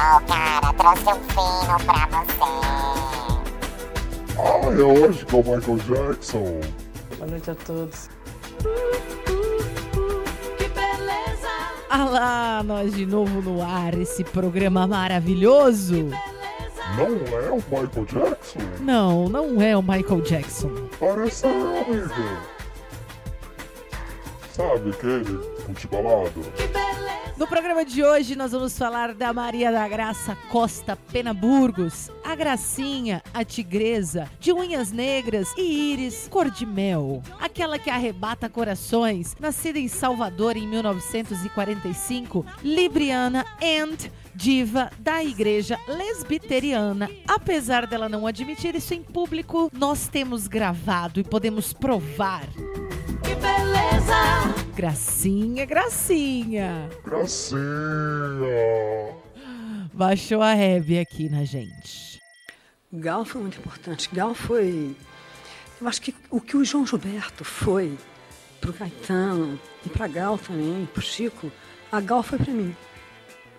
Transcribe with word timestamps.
Oh, 0.00 0.20
cara, 0.26 0.72
trouxe 0.74 1.08
um 1.08 1.20
fino 1.28 1.76
pra 1.84 2.06
você. 2.06 2.58
Ah, 4.38 4.70
é 4.70 4.82
hoje 4.82 5.26
com 5.26 5.40
o 5.40 5.56
Michael 5.56 5.78
Jackson. 5.78 6.60
Boa 7.16 7.28
noite 7.28 7.50
a 7.50 7.54
todos. 7.56 8.08
Ah 11.90 12.04
lá, 12.04 12.62
nós 12.62 12.94
de 12.94 13.04
novo 13.06 13.42
no 13.42 13.60
ar, 13.60 13.94
esse 13.98 14.22
programa 14.22 14.86
maravilhoso. 14.86 16.10
Não 16.96 17.38
é 17.38 17.50
o 17.50 17.56
Michael 17.56 18.04
Jackson? 18.06 18.60
Não, 18.80 19.28
não 19.28 19.60
é 19.60 19.76
o 19.76 19.82
Michael 19.82 20.20
Jackson. 20.20 20.70
Parece 21.00 21.36
ser, 21.36 21.48
amigo. 21.48 22.38
Sabe 24.52 24.90
aquele 24.90 25.40
multibalado? 25.66 26.40
No 27.38 27.46
programa 27.46 27.84
de 27.84 28.02
hoje 28.02 28.34
nós 28.34 28.50
vamos 28.50 28.76
falar 28.76 29.14
da 29.14 29.32
Maria 29.32 29.70
da 29.70 29.86
Graça 29.86 30.36
Costa 30.50 30.96
Pena 30.96 31.32
Burgos, 31.32 32.10
a 32.24 32.34
Gracinha, 32.34 33.22
a 33.32 33.44
Tigresa, 33.44 34.28
de 34.40 34.52
unhas 34.52 34.90
negras 34.90 35.54
e 35.56 35.92
íris 35.92 36.26
cor 36.28 36.50
de 36.50 36.66
mel. 36.66 37.22
Aquela 37.40 37.78
que 37.78 37.90
arrebata 37.90 38.48
corações, 38.48 39.36
nascida 39.38 39.78
em 39.78 39.86
Salvador 39.86 40.56
em 40.56 40.66
1945, 40.66 42.44
libriana 42.64 43.46
and 43.62 44.10
diva 44.34 44.90
da 44.98 45.22
igreja 45.22 45.78
lesbiteriana. 45.86 47.08
Apesar 47.28 47.86
dela 47.86 48.08
não 48.08 48.26
admitir 48.26 48.74
isso 48.74 48.94
em 48.94 49.02
público, 49.02 49.70
nós 49.72 50.08
temos 50.08 50.48
gravado 50.48 51.20
e 51.20 51.24
podemos 51.24 51.72
provar. 51.72 52.48
Que 53.22 53.34
beleza! 53.34 54.54
Gracinha, 54.74 55.64
gracinha. 55.64 56.88
Gracinha. 57.04 57.58
Baixou 59.92 60.40
a 60.42 60.54
Hebe 60.54 60.98
aqui 60.98 61.28
na 61.28 61.44
gente. 61.44 62.20
Gal 62.92 63.24
foi 63.24 63.40
muito 63.42 63.58
importante. 63.58 64.08
Gal 64.12 64.34
foi. 64.34 64.94
Eu 65.80 65.88
acho 65.88 66.00
que 66.00 66.14
o 66.30 66.40
que 66.40 66.56
o 66.56 66.64
João 66.64 66.86
Gilberto 66.86 67.44
foi 67.44 67.98
pro 68.60 68.72
Caetano 68.72 69.58
e 69.84 69.88
pra 69.88 70.06
Gal 70.06 70.38
também, 70.38 70.86
pro 70.92 71.02
Chico, 71.02 71.50
a 71.90 72.00
Gal 72.00 72.22
foi 72.22 72.38
para 72.38 72.52
mim. 72.52 72.74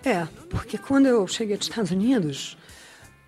É, 0.04 0.26
porque 0.50 0.78
quando 0.78 1.08
eu 1.08 1.28
cheguei 1.28 1.58
dos 1.58 1.68
Estados 1.68 1.92
Unidos, 1.92 2.58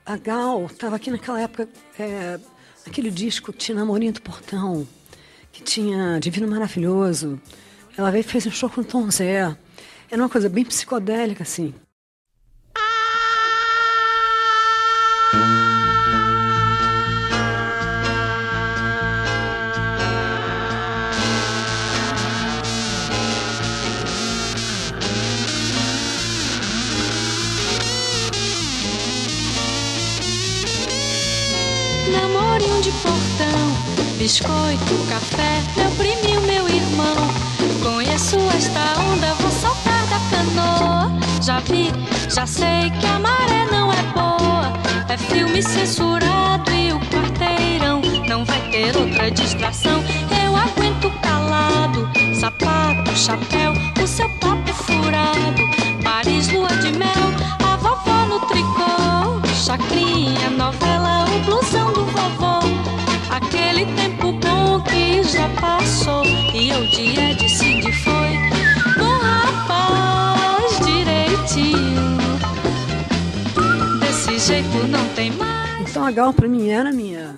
a 0.05 0.17
Gal 0.17 0.65
estava 0.65 0.95
aqui 0.95 1.11
naquela 1.11 1.41
época, 1.41 1.67
é, 1.99 2.39
aquele 2.87 3.11
disco 3.11 3.51
tinha 3.51 3.75
Namorinho 3.75 4.13
do 4.13 4.21
Portão, 4.21 4.87
que 5.51 5.63
tinha 5.63 6.19
Divino 6.19 6.47
Maravilhoso. 6.47 7.39
Ela 7.97 8.11
veio 8.11 8.21
e 8.21 8.23
fez 8.23 8.45
um 8.47 8.51
show 8.51 8.69
com 8.69 8.83
Tom 8.83 9.09
Zé. 9.11 9.55
Era 10.09 10.21
uma 10.21 10.29
coisa 10.29 10.49
bem 10.49 10.65
psicodélica, 10.65 11.43
assim. 11.43 11.73
Biscoito, 34.21 34.93
café, 35.09 35.63
meu 35.75 35.89
priminho, 35.93 36.41
meu 36.41 36.69
irmão. 36.69 37.15
Conheço 37.81 38.37
esta 38.55 39.01
onda, 39.01 39.33
vou 39.33 39.49
saltar 39.49 40.05
da 40.05 40.19
canoa. 40.29 41.11
Já 41.41 41.59
vi, 41.61 41.91
já 42.29 42.45
sei 42.45 42.91
que 42.99 43.07
a 43.07 43.17
maré 43.17 43.65
não 43.71 43.91
é 43.91 44.03
boa. 44.13 44.73
É 45.09 45.17
filme 45.17 45.63
censurado 45.63 46.71
e 46.71 46.93
o 46.93 46.99
quarteirão 46.99 47.99
não 48.27 48.45
vai 48.45 48.61
ter 48.69 48.95
outra 48.95 49.31
distração. 49.31 50.03
Eu 50.45 50.55
aguento 50.55 51.09
calado, 51.23 52.07
sapato, 52.35 53.17
chapéu, 53.17 53.73
o 54.03 54.05
seu 54.05 54.29
papo 54.37 54.71
furado. 54.71 55.63
Paris, 56.03 56.47
lua 56.49 56.69
de 56.77 56.91
mel, 56.91 57.25
a 57.67 57.75
vovó 57.75 58.25
no 58.27 58.39
tricô. 58.41 59.41
Chacrinha, 59.65 60.40
o 66.81 66.87
dia 66.87 67.35
decide 67.35 67.91
foi. 67.93 68.31
Bom 68.97 69.17
rapaz, 69.19 70.79
direitinho. 70.83 72.17
Desse 73.99 74.39
jeito 74.39 74.87
não 74.87 75.07
tem 75.13 75.31
mais. 75.31 75.89
Então 75.89 76.03
a 76.05 76.11
Gal 76.11 76.33
para 76.33 76.47
mim 76.47 76.69
era 76.69 76.91
minha, 76.91 77.35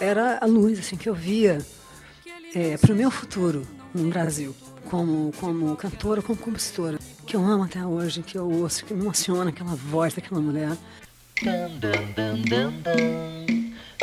era 0.00 0.38
a 0.40 0.46
luz 0.46 0.80
assim 0.80 0.96
que 0.96 1.08
eu 1.08 1.14
via 1.14 1.58
é, 2.54 2.76
para 2.76 2.92
o 2.92 2.96
meu 2.96 3.10
futuro 3.10 3.62
no 3.94 4.08
Brasil, 4.08 4.54
como 4.90 5.32
como 5.38 5.76
cantora, 5.76 6.20
como 6.20 6.38
compositora, 6.38 6.98
que 7.24 7.36
eu 7.36 7.44
amo 7.44 7.64
até 7.64 7.84
hoje, 7.86 8.22
que 8.22 8.36
eu 8.36 8.50
ouço, 8.50 8.84
que 8.84 8.92
me 8.92 9.02
emociona 9.02 9.50
aquela 9.50 9.76
voz 9.76 10.14
daquela 10.14 10.40
mulher. 10.40 10.76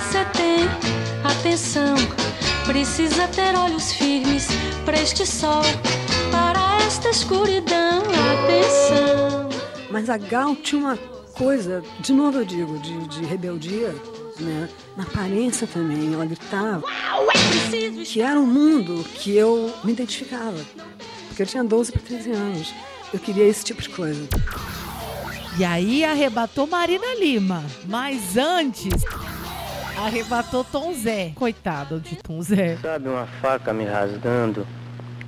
Você 0.00 0.24
tem? 0.26 0.66
Atenção, 1.24 1.94
precisa 2.66 3.26
ter 3.28 3.56
olhos 3.56 3.92
firmes 3.92 4.46
para 4.84 5.00
este 5.00 5.26
sol, 5.26 5.62
para 6.30 6.84
esta 6.84 7.08
escuridão. 7.08 8.02
Atenção. 8.44 9.48
Mas 9.90 10.10
a 10.10 10.18
Gal 10.18 10.54
tinha 10.56 10.82
uma 10.82 10.96
coisa, 11.32 11.82
de 12.00 12.12
novo 12.12 12.38
eu 12.38 12.44
digo, 12.44 12.78
de, 12.78 13.08
de 13.08 13.24
rebeldia, 13.24 13.94
né? 14.38 14.68
Na 14.98 15.04
aparência 15.04 15.66
também, 15.66 16.12
ela 16.12 16.26
gritava. 16.26 16.82
Que 18.04 18.20
era 18.20 18.38
um 18.38 18.46
mundo 18.46 19.02
que 19.14 19.34
eu 19.34 19.72
me 19.82 19.92
identificava. 19.92 20.58
Porque 21.28 21.42
eu 21.42 21.46
tinha 21.46 21.64
12 21.64 21.92
para 21.92 22.02
13 22.02 22.30
anos. 22.32 22.74
Eu 23.14 23.18
queria 23.18 23.44
esse 23.44 23.64
tipo 23.64 23.80
de 23.80 23.88
coisa. 23.88 24.28
E 25.58 25.64
aí 25.64 26.04
arrebatou 26.04 26.66
Marina 26.66 27.14
Lima. 27.18 27.64
Mas 27.86 28.36
antes, 28.36 28.92
arrebatou 29.96 30.64
Tom 30.64 30.92
Zé. 30.92 31.32
Coitado 31.34 31.98
de 31.98 32.16
Tom 32.16 32.40
Zé. 32.42 32.76
Sabe, 32.80 33.08
uma 33.08 33.26
faca 33.40 33.72
me 33.72 33.84
rasgando, 33.84 34.66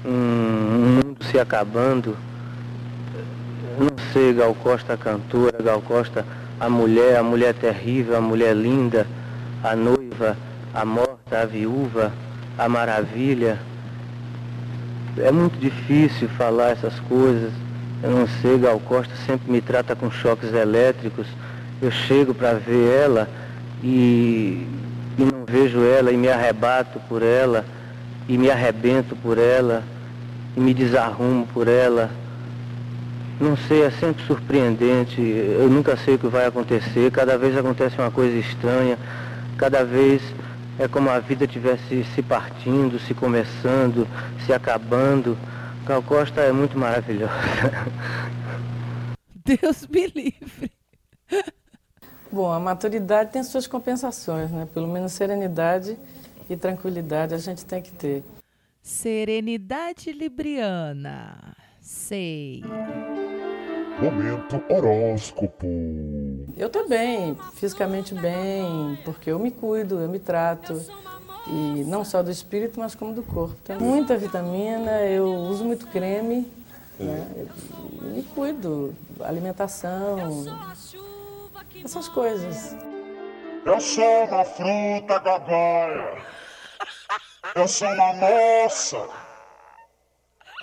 um 0.04 1.02
mundo 1.02 1.24
se 1.24 1.38
acabando. 1.38 2.16
Eu 3.78 3.86
não 3.86 4.12
sei, 4.12 4.32
Gal 4.34 4.54
Costa 4.54 4.94
a 4.94 4.96
cantora, 4.96 5.56
Gal 5.62 5.80
Costa 5.80 6.24
a 6.60 6.68
mulher, 6.68 7.16
a 7.16 7.22
mulher 7.22 7.54
terrível, 7.54 8.16
a 8.16 8.20
mulher 8.20 8.54
linda, 8.54 9.06
a 9.62 9.76
noiva, 9.76 10.36
a 10.74 10.84
morta, 10.84 11.40
a 11.42 11.44
viúva, 11.44 12.12
a 12.56 12.68
maravilha. 12.68 13.58
É 15.16 15.30
muito 15.30 15.58
difícil 15.58 16.28
falar 16.30 16.70
essas 16.70 16.98
coisas. 17.00 17.52
Eu 18.02 18.10
não 18.10 18.28
sei, 18.40 18.58
Gal 18.58 18.78
Costa 18.80 19.14
sempre 19.26 19.50
me 19.50 19.60
trata 19.60 19.96
com 19.96 20.10
choques 20.10 20.52
elétricos. 20.52 21.26
Eu 21.80 21.90
chego 21.90 22.34
para 22.34 22.54
ver 22.54 23.02
ela 23.04 23.28
e, 23.82 24.66
e 25.18 25.22
não 25.22 25.44
vejo 25.46 25.82
ela 25.82 26.12
e 26.12 26.16
me 26.16 26.28
arrebato 26.28 27.00
por 27.08 27.22
ela 27.22 27.64
e 28.28 28.36
me 28.36 28.50
arrebento 28.50 29.16
por 29.16 29.38
ela 29.38 29.82
e 30.56 30.60
me 30.60 30.74
desarrumo 30.74 31.46
por 31.46 31.68
ela. 31.68 32.10
Não 33.40 33.56
sei, 33.56 33.84
é 33.84 33.90
sempre 33.90 34.24
surpreendente. 34.24 35.20
Eu 35.20 35.68
nunca 35.70 35.96
sei 35.96 36.16
o 36.16 36.18
que 36.18 36.26
vai 36.26 36.46
acontecer. 36.46 37.10
Cada 37.12 37.38
vez 37.38 37.56
acontece 37.56 37.96
uma 37.98 38.10
coisa 38.10 38.36
estranha. 38.36 38.98
Cada 39.56 39.84
vez 39.84 40.20
é 40.78 40.88
como 40.88 41.08
a 41.08 41.18
vida 41.20 41.46
tivesse 41.46 42.04
se 42.14 42.22
partindo, 42.22 42.98
se 42.98 43.14
começando, 43.14 44.06
se 44.44 44.52
acabando. 44.52 45.38
Gal 45.86 46.02
Costa 46.02 46.40
é 46.40 46.52
muito 46.52 46.76
maravilhosa. 46.76 47.32
Deus 49.44 49.86
me 49.86 50.06
livre. 50.08 50.70
Bom, 52.30 52.52
a 52.52 52.60
maturidade 52.60 53.30
tem 53.30 53.42
suas 53.42 53.66
compensações, 53.66 54.50
né? 54.50 54.68
Pelo 54.74 54.86
menos 54.86 55.12
serenidade 55.12 55.98
e 56.48 56.56
tranquilidade 56.56 57.34
a 57.34 57.38
gente 57.38 57.64
tem 57.64 57.80
que 57.80 57.90
ter. 57.90 58.22
Serenidade 58.82 60.12
libriana. 60.12 61.56
Sei. 61.80 62.62
Momento 64.00 64.62
horóscopo. 64.70 65.66
Eu 66.56 66.68
tô 66.68 66.86
bem, 66.86 67.36
fisicamente 67.54 68.14
bem, 68.14 68.98
porque 69.04 69.30
eu 69.30 69.38
me 69.38 69.50
cuido, 69.50 69.98
eu 69.98 70.08
me 70.08 70.18
trato. 70.18 70.80
E 71.46 71.82
não 71.84 72.04
só 72.04 72.22
do 72.22 72.30
espírito, 72.30 72.78
mas 72.78 72.94
como 72.94 73.14
do 73.14 73.22
corpo. 73.22 73.56
Tem 73.64 73.78
muita 73.78 74.18
vitamina, 74.18 75.02
eu 75.06 75.32
uso 75.32 75.64
muito 75.64 75.86
creme, 75.86 76.46
né? 77.00 77.46
E 78.02 78.04
me 78.04 78.22
cuido, 78.22 78.94
alimentação, 79.20 80.44
essas 81.84 82.08
coisas. 82.08 82.76
Eu 83.64 83.80
sou 83.80 84.24
uma 84.24 84.44
fruta 84.44 85.18
gagaia. 85.18 86.22
Eu 87.54 87.68
sou 87.68 87.88
uma 87.88 88.12
moça. 88.14 89.08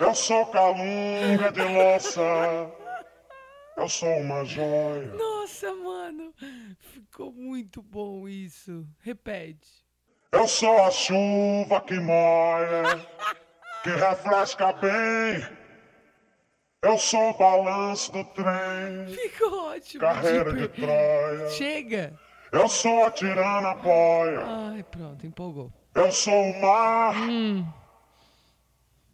Eu 0.00 0.14
sou 0.14 0.46
calunga 0.46 1.52
de 1.52 1.62
louça. 1.62 2.20
Eu 3.76 3.88
sou 3.88 4.08
uma 4.18 4.44
joia. 4.44 5.14
Nossa, 5.14 5.74
mano. 5.74 6.34
Ficou 6.80 7.32
muito 7.32 7.82
bom 7.82 8.28
isso. 8.28 8.86
Repete. 9.00 9.86
Eu 10.32 10.48
sou 10.48 10.82
a 10.82 10.90
chuva 10.90 11.80
que 11.86 11.94
molha, 11.94 13.06
que 13.82 13.90
refresca 13.90 14.72
bem. 14.72 15.65
Eu 16.82 16.98
sou 16.98 17.30
o 17.30 17.38
balanço 17.38 18.12
do 18.12 18.22
trem, 18.24 19.06
Ficou 19.08 19.70
ótimo. 19.70 20.00
carreira 20.02 20.52
de 20.52 20.68
Tipo, 20.68 20.82
Troia. 20.82 21.50
Chega. 21.50 22.18
Eu 22.52 22.68
sou 22.68 23.04
a 23.04 23.10
tirana 23.10 23.74
boia. 23.74 24.40
Ai, 24.44 24.82
pronto, 24.84 25.26
empolgou. 25.26 25.72
Eu 25.94 26.12
sou 26.12 26.32
o 26.34 26.60
mar, 26.62 27.14
Hum. 27.28 27.66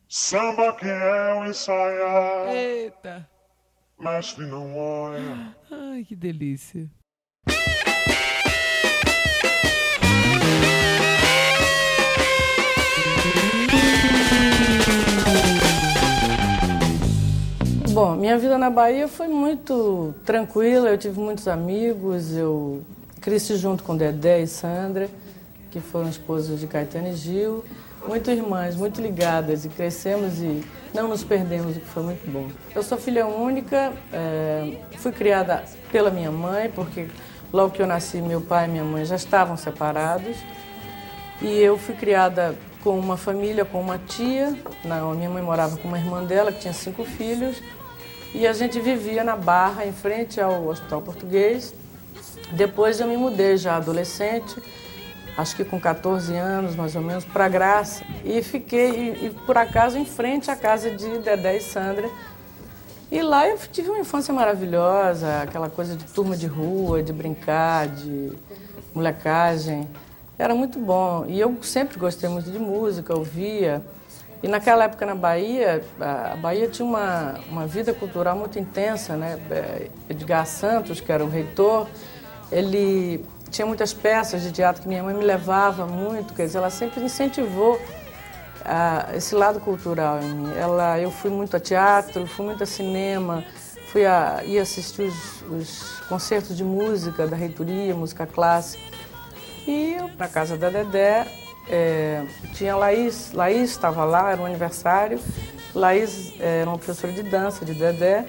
samba 0.08 0.72
que 0.74 0.86
eu 0.86 1.46
ensaiar. 1.46 2.48
Eita. 2.54 3.28
Mestre 3.98 4.44
não 4.46 4.76
olha. 4.76 5.56
Ai, 5.70 6.04
que 6.04 6.16
delícia. 6.16 6.90
Bom, 17.92 18.16
minha 18.16 18.38
vida 18.38 18.56
na 18.56 18.70
Bahia 18.70 19.06
foi 19.06 19.28
muito 19.28 20.14
tranquila, 20.24 20.88
eu 20.88 20.96
tive 20.96 21.20
muitos 21.20 21.46
amigos, 21.46 22.34
eu 22.34 22.82
cresci 23.20 23.54
junto 23.56 23.84
com 23.84 23.94
Dedé 23.94 24.40
e 24.40 24.46
Sandra, 24.46 25.10
que 25.70 25.78
foram 25.78 26.08
esposas 26.08 26.58
de 26.58 26.66
Caetano 26.66 27.08
e 27.08 27.14
Gil, 27.14 27.62
muito 28.08 28.30
irmãs, 28.30 28.76
muito 28.76 28.98
ligadas, 28.98 29.66
e 29.66 29.68
crescemos 29.68 30.40
e 30.40 30.64
não 30.94 31.06
nos 31.06 31.22
perdemos, 31.22 31.76
o 31.76 31.80
que 31.80 31.86
foi 31.86 32.02
muito 32.02 32.30
bom. 32.30 32.48
Eu 32.74 32.82
sou 32.82 32.96
filha 32.96 33.26
única, 33.26 33.92
eh, 34.10 34.78
fui 34.96 35.12
criada 35.12 35.62
pela 35.90 36.10
minha 36.10 36.32
mãe, 36.32 36.70
porque 36.74 37.08
logo 37.52 37.72
que 37.72 37.82
eu 37.82 37.86
nasci, 37.86 38.22
meu 38.22 38.40
pai 38.40 38.68
e 38.68 38.70
minha 38.70 38.84
mãe 38.84 39.04
já 39.04 39.16
estavam 39.16 39.54
separados, 39.54 40.38
e 41.42 41.58
eu 41.58 41.76
fui 41.76 41.94
criada 41.94 42.54
com 42.82 42.98
uma 42.98 43.16
família, 43.16 43.64
com 43.64 43.80
uma 43.80 43.98
tia. 43.98 44.56
Não, 44.84 45.14
minha 45.14 45.28
mãe 45.28 45.42
morava 45.42 45.76
com 45.76 45.88
uma 45.88 45.98
irmã 45.98 46.24
dela, 46.24 46.50
que 46.52 46.60
tinha 46.60 46.72
cinco 46.72 47.04
filhos. 47.04 47.62
E 48.34 48.46
a 48.46 48.52
gente 48.54 48.80
vivia 48.80 49.22
na 49.22 49.36
Barra, 49.36 49.84
em 49.84 49.92
frente 49.92 50.40
ao 50.40 50.66
Hospital 50.66 51.02
Português. 51.02 51.74
Depois 52.52 52.98
eu 52.98 53.06
me 53.06 53.16
mudei 53.16 53.58
já 53.58 53.76
adolescente, 53.76 54.56
acho 55.36 55.54
que 55.54 55.64
com 55.64 55.78
14 55.78 56.34
anos 56.34 56.74
mais 56.74 56.96
ou 56.96 57.02
menos, 57.02 57.26
para 57.26 57.46
Graça. 57.48 58.02
E 58.24 58.42
fiquei, 58.42 58.90
e, 58.90 59.26
e, 59.26 59.30
por 59.46 59.58
acaso, 59.58 59.98
em 59.98 60.06
frente 60.06 60.50
à 60.50 60.56
casa 60.56 60.90
de 60.90 61.18
Dedé 61.18 61.58
e 61.58 61.60
Sandra. 61.60 62.08
E 63.10 63.20
lá 63.20 63.46
eu 63.46 63.58
tive 63.70 63.90
uma 63.90 63.98
infância 63.98 64.32
maravilhosa, 64.32 65.42
aquela 65.42 65.68
coisa 65.68 65.94
de 65.94 66.04
turma 66.04 66.34
de 66.34 66.46
rua, 66.46 67.02
de 67.02 67.12
brincar, 67.12 67.86
de 67.86 68.32
molecagem. 68.94 69.86
Era 70.38 70.54
muito 70.54 70.78
bom. 70.78 71.26
E 71.28 71.38
eu 71.38 71.54
sempre 71.60 71.98
gostei 71.98 72.30
muito 72.30 72.50
de 72.50 72.58
música, 72.58 73.14
ouvia. 73.14 73.82
E 74.42 74.48
naquela 74.48 74.84
época 74.84 75.06
na 75.06 75.14
Bahia, 75.14 75.84
a 76.00 76.36
Bahia 76.36 76.66
tinha 76.68 76.86
uma, 76.86 77.38
uma 77.48 77.66
vida 77.66 77.94
cultural 77.94 78.36
muito 78.36 78.58
intensa, 78.58 79.16
né? 79.16 79.38
É, 79.50 79.88
Edgar 80.08 80.44
Santos, 80.46 81.00
que 81.00 81.12
era 81.12 81.24
o 81.24 81.28
reitor, 81.28 81.86
ele 82.50 83.24
tinha 83.50 83.66
muitas 83.66 83.92
peças 83.92 84.42
de 84.42 84.50
teatro 84.50 84.82
que 84.82 84.88
minha 84.88 85.02
mãe 85.02 85.14
me 85.14 85.24
levava 85.24 85.86
muito, 85.86 86.34
quer 86.34 86.46
dizer, 86.46 86.58
ela 86.58 86.70
sempre 86.70 87.04
incentivou 87.04 87.80
ah, 88.64 89.10
esse 89.14 89.34
lado 89.34 89.60
cultural 89.60 90.20
em 90.20 90.30
mim. 90.30 90.52
Ela, 90.56 90.98
eu 90.98 91.10
fui 91.10 91.30
muito 91.30 91.56
a 91.56 91.60
teatro, 91.60 92.26
fui 92.26 92.44
muito 92.44 92.62
a 92.62 92.66
cinema, 92.66 93.44
fui 93.88 94.06
a, 94.06 94.42
ia 94.44 94.62
assistir 94.62 95.02
os, 95.02 95.42
os 95.42 96.00
concertos 96.08 96.56
de 96.56 96.64
música 96.64 97.26
da 97.26 97.36
reitoria, 97.36 97.94
música 97.94 98.26
clássica. 98.26 98.82
E 99.66 99.94
eu, 99.94 100.10
na 100.18 100.26
casa 100.26 100.56
da 100.56 100.70
Dedé, 100.70 101.26
é, 101.68 102.22
tinha 102.54 102.76
Laís, 102.76 103.32
Laís 103.32 103.70
estava 103.70 104.04
lá, 104.04 104.32
era 104.32 104.40
um 104.40 104.46
aniversário. 104.46 105.20
Laís 105.74 106.34
era 106.38 106.68
uma 106.68 106.76
professora 106.76 107.12
de 107.12 107.22
dança 107.22 107.64
de 107.64 107.74
Dedé, 107.74 108.26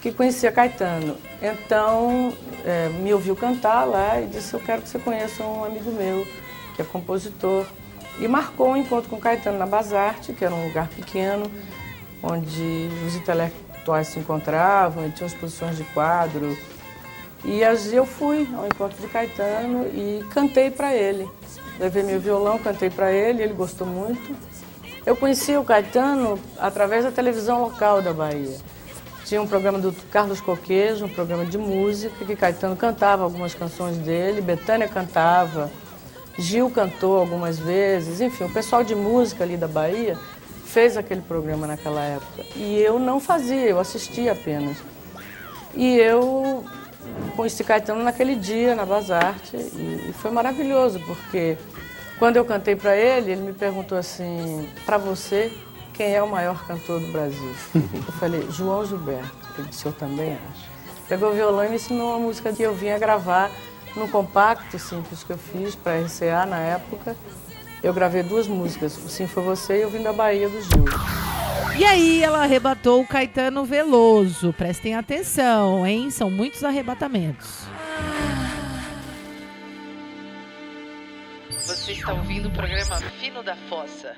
que 0.00 0.12
conhecia 0.12 0.50
Caetano. 0.50 1.16
Então, 1.42 2.32
é, 2.64 2.88
me 2.88 3.12
ouviu 3.12 3.36
cantar 3.36 3.84
lá 3.84 4.20
e 4.20 4.26
disse, 4.26 4.54
eu 4.54 4.60
quero 4.60 4.82
que 4.82 4.88
você 4.88 4.98
conheça 4.98 5.42
um 5.42 5.64
amigo 5.64 5.90
meu, 5.90 6.26
que 6.74 6.82
é 6.82 6.84
compositor. 6.84 7.66
E 8.18 8.28
marcou 8.28 8.70
um 8.70 8.76
encontro 8.76 9.10
com 9.10 9.18
Caetano 9.18 9.58
na 9.58 9.66
Basarte, 9.66 10.32
que 10.32 10.44
era 10.44 10.54
um 10.54 10.66
lugar 10.68 10.88
pequeno, 10.88 11.50
onde 12.22 12.88
os 13.06 13.16
intelectuais 13.16 14.08
se 14.08 14.18
encontravam, 14.20 15.06
e 15.06 15.10
tinha 15.10 15.26
exposições 15.26 15.76
de 15.76 15.84
quadro. 15.84 16.56
E 17.44 17.60
eu 17.92 18.06
fui 18.06 18.48
ao 18.56 18.66
encontro 18.66 18.98
de 19.00 19.08
Caetano 19.08 19.86
e 19.88 20.24
cantei 20.30 20.70
para 20.70 20.94
ele. 20.94 21.28
Levei 21.78 22.02
meu 22.02 22.20
violão, 22.20 22.58
cantei 22.58 22.90
para 22.90 23.12
ele, 23.12 23.42
ele 23.42 23.52
gostou 23.52 23.86
muito. 23.86 24.34
Eu 25.04 25.16
conheci 25.16 25.56
o 25.56 25.64
Caetano 25.64 26.38
através 26.58 27.04
da 27.04 27.10
televisão 27.10 27.62
local 27.62 28.00
da 28.00 28.12
Bahia. 28.12 28.56
Tinha 29.24 29.40
um 29.40 29.46
programa 29.46 29.78
do 29.78 29.92
Carlos 30.10 30.40
Coquejo, 30.40 31.06
um 31.06 31.08
programa 31.08 31.44
de 31.44 31.58
música, 31.58 32.24
que 32.24 32.36
Caetano 32.36 32.76
cantava 32.76 33.24
algumas 33.24 33.54
canções 33.54 33.96
dele, 33.98 34.40
Betânia 34.40 34.86
cantava, 34.86 35.70
Gil 36.38 36.70
cantou 36.70 37.18
algumas 37.18 37.58
vezes, 37.58 38.20
enfim, 38.20 38.44
o 38.44 38.52
pessoal 38.52 38.82
de 38.82 38.94
música 38.94 39.44
ali 39.44 39.56
da 39.56 39.68
Bahia 39.68 40.18
fez 40.64 40.96
aquele 40.96 41.20
programa 41.20 41.66
naquela 41.66 42.02
época. 42.02 42.44
E 42.56 42.78
eu 42.80 42.98
não 42.98 43.20
fazia, 43.20 43.66
eu 43.66 43.78
assistia 43.78 44.32
apenas. 44.32 44.76
E 45.74 45.96
eu 45.96 46.64
conheci 47.36 47.64
Caetano 47.64 48.02
naquele 48.02 48.34
dia, 48.34 48.74
na 48.74 48.84
Basarte, 48.84 49.56
e, 49.56 50.08
e 50.10 50.12
foi 50.14 50.30
maravilhoso, 50.30 51.00
porque 51.00 51.56
quando 52.18 52.36
eu 52.36 52.44
cantei 52.44 52.76
para 52.76 52.96
ele, 52.96 53.32
ele 53.32 53.42
me 53.42 53.52
perguntou 53.52 53.98
assim, 53.98 54.68
para 54.86 54.96
você, 54.98 55.52
quem 55.92 56.14
é 56.14 56.22
o 56.22 56.28
maior 56.28 56.66
cantor 56.66 57.00
do 57.00 57.12
Brasil? 57.12 57.54
Eu 57.74 58.12
falei, 58.14 58.46
João 58.50 58.84
Gilberto. 58.84 59.44
Ele 59.56 59.68
disse, 59.68 59.86
eu 59.86 59.92
também 59.92 60.32
acho. 60.32 60.68
Pegou 61.08 61.30
o 61.30 61.32
violão 61.32 61.64
e 61.64 61.68
me 61.68 61.76
ensinou 61.76 62.10
uma 62.10 62.18
música 62.18 62.52
que 62.52 62.62
eu 62.62 62.74
vinha 62.74 62.98
gravar 62.98 63.50
no 63.94 64.08
compacto 64.08 64.76
simples 64.78 65.22
que 65.22 65.32
eu 65.32 65.38
fiz 65.38 65.76
para 65.76 66.00
RCA 66.00 66.44
na 66.44 66.58
época. 66.58 67.16
Eu 67.84 67.92
gravei 67.92 68.22
duas 68.22 68.48
músicas, 68.48 68.96
o 68.96 69.10
Sim 69.10 69.26
Foi 69.26 69.42
Você 69.42 69.76
e 69.76 69.82
Eu 69.82 69.90
Vim 69.90 70.02
da 70.02 70.10
Bahia 70.10 70.48
do 70.48 70.58
Gil. 70.62 70.86
E 71.78 71.84
aí 71.84 72.22
ela 72.22 72.42
arrebatou 72.42 73.02
o 73.02 73.06
Caetano 73.06 73.62
Veloso. 73.62 74.54
Prestem 74.54 74.94
atenção, 74.94 75.86
hein? 75.86 76.10
São 76.10 76.30
muitos 76.30 76.64
arrebatamentos. 76.64 77.66
Você 81.50 81.92
está 81.92 82.14
ouvindo 82.14 82.48
o 82.48 82.52
programa 82.52 82.96
Fino 83.20 83.42
da 83.42 83.54
Fossa. 83.68 84.16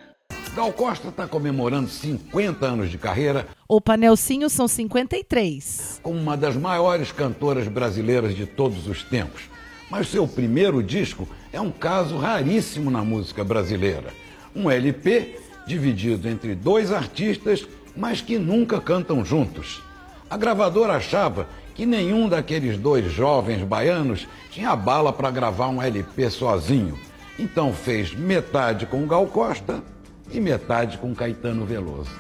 Gal 0.55 0.73
Costa 0.73 1.09
está 1.09 1.27
comemorando 1.27 1.89
50 1.89 2.65
anos 2.65 2.89
de 2.89 2.97
carreira 2.97 3.49
O 3.69 3.81
Panelcinho 3.81 4.49
são 4.49 4.69
53. 4.69 5.99
como 6.05 6.21
uma 6.21 6.37
das 6.37 6.55
maiores 6.57 7.11
cantoras 7.11 7.67
brasileiras 7.67 8.33
de 8.37 8.47
todos 8.47 8.87
os 8.87 9.03
tempos. 9.03 9.43
Mas 9.91 10.09
seu 10.09 10.27
primeiro 10.27 10.83
disco 10.83 11.29
é 11.57 11.61
um 11.61 11.71
caso 11.71 12.19
raríssimo 12.19 12.91
na 12.91 13.03
música 13.03 13.43
brasileira. 13.43 14.13
Um 14.55 14.71
LP 14.71 15.39
dividido 15.67 16.29
entre 16.29 16.55
dois 16.55 16.93
artistas, 16.93 17.67
mas 17.97 18.21
que 18.21 18.39
nunca 18.39 18.79
cantam 18.79 19.25
juntos. 19.25 19.83
A 20.29 20.37
gravadora 20.37 20.95
achava 20.95 21.49
que 21.75 21.87
nenhum 21.87 22.29
daqueles 22.29 22.77
dois 22.77 23.11
jovens 23.11 23.63
baianos 23.63 24.29
tinha 24.51 24.77
bala 24.77 25.13
para 25.13 25.31
gravar 25.31 25.69
um 25.69 25.83
LP 25.83 26.29
sozinho. 26.29 26.99
Então 27.39 27.73
fez 27.73 28.15
metade 28.15 28.85
com 28.85 29.07
Gal 29.07 29.27
Costa 29.27 29.83
e 30.31 30.39
metade 30.41 30.99
com 30.99 31.15
Caetano 31.15 31.65
Veloso. 31.65 32.11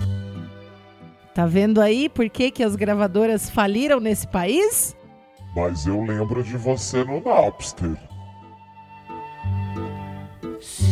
Tá 1.34 1.44
vendo 1.44 1.82
aí 1.82 2.08
por 2.08 2.30
que, 2.30 2.50
que 2.50 2.64
as 2.64 2.74
gravadoras 2.74 3.50
faliram 3.50 4.00
nesse 4.00 4.26
país? 4.26 4.96
Mas 5.54 5.86
eu 5.86 6.02
lembro 6.02 6.42
de 6.42 6.56
você 6.56 7.04
no 7.04 7.20
Napster. 7.20 7.96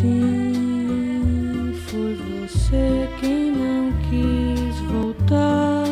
Sim, 0.05 1.73
foi 1.87 2.15
você 2.15 3.09
quem 3.21 3.51
não 3.53 3.91
quis 4.03 4.79
voltar. 4.93 5.87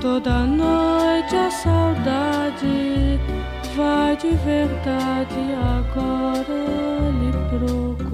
Toda 0.00 0.46
noite 0.46 1.36
a 1.36 1.48
saudade 1.48 3.20
vai 3.76 4.16
de 4.16 4.30
verdade 4.30 5.38
agora 5.78 6.58
lhe 7.20 7.30
procurar. 7.56 8.10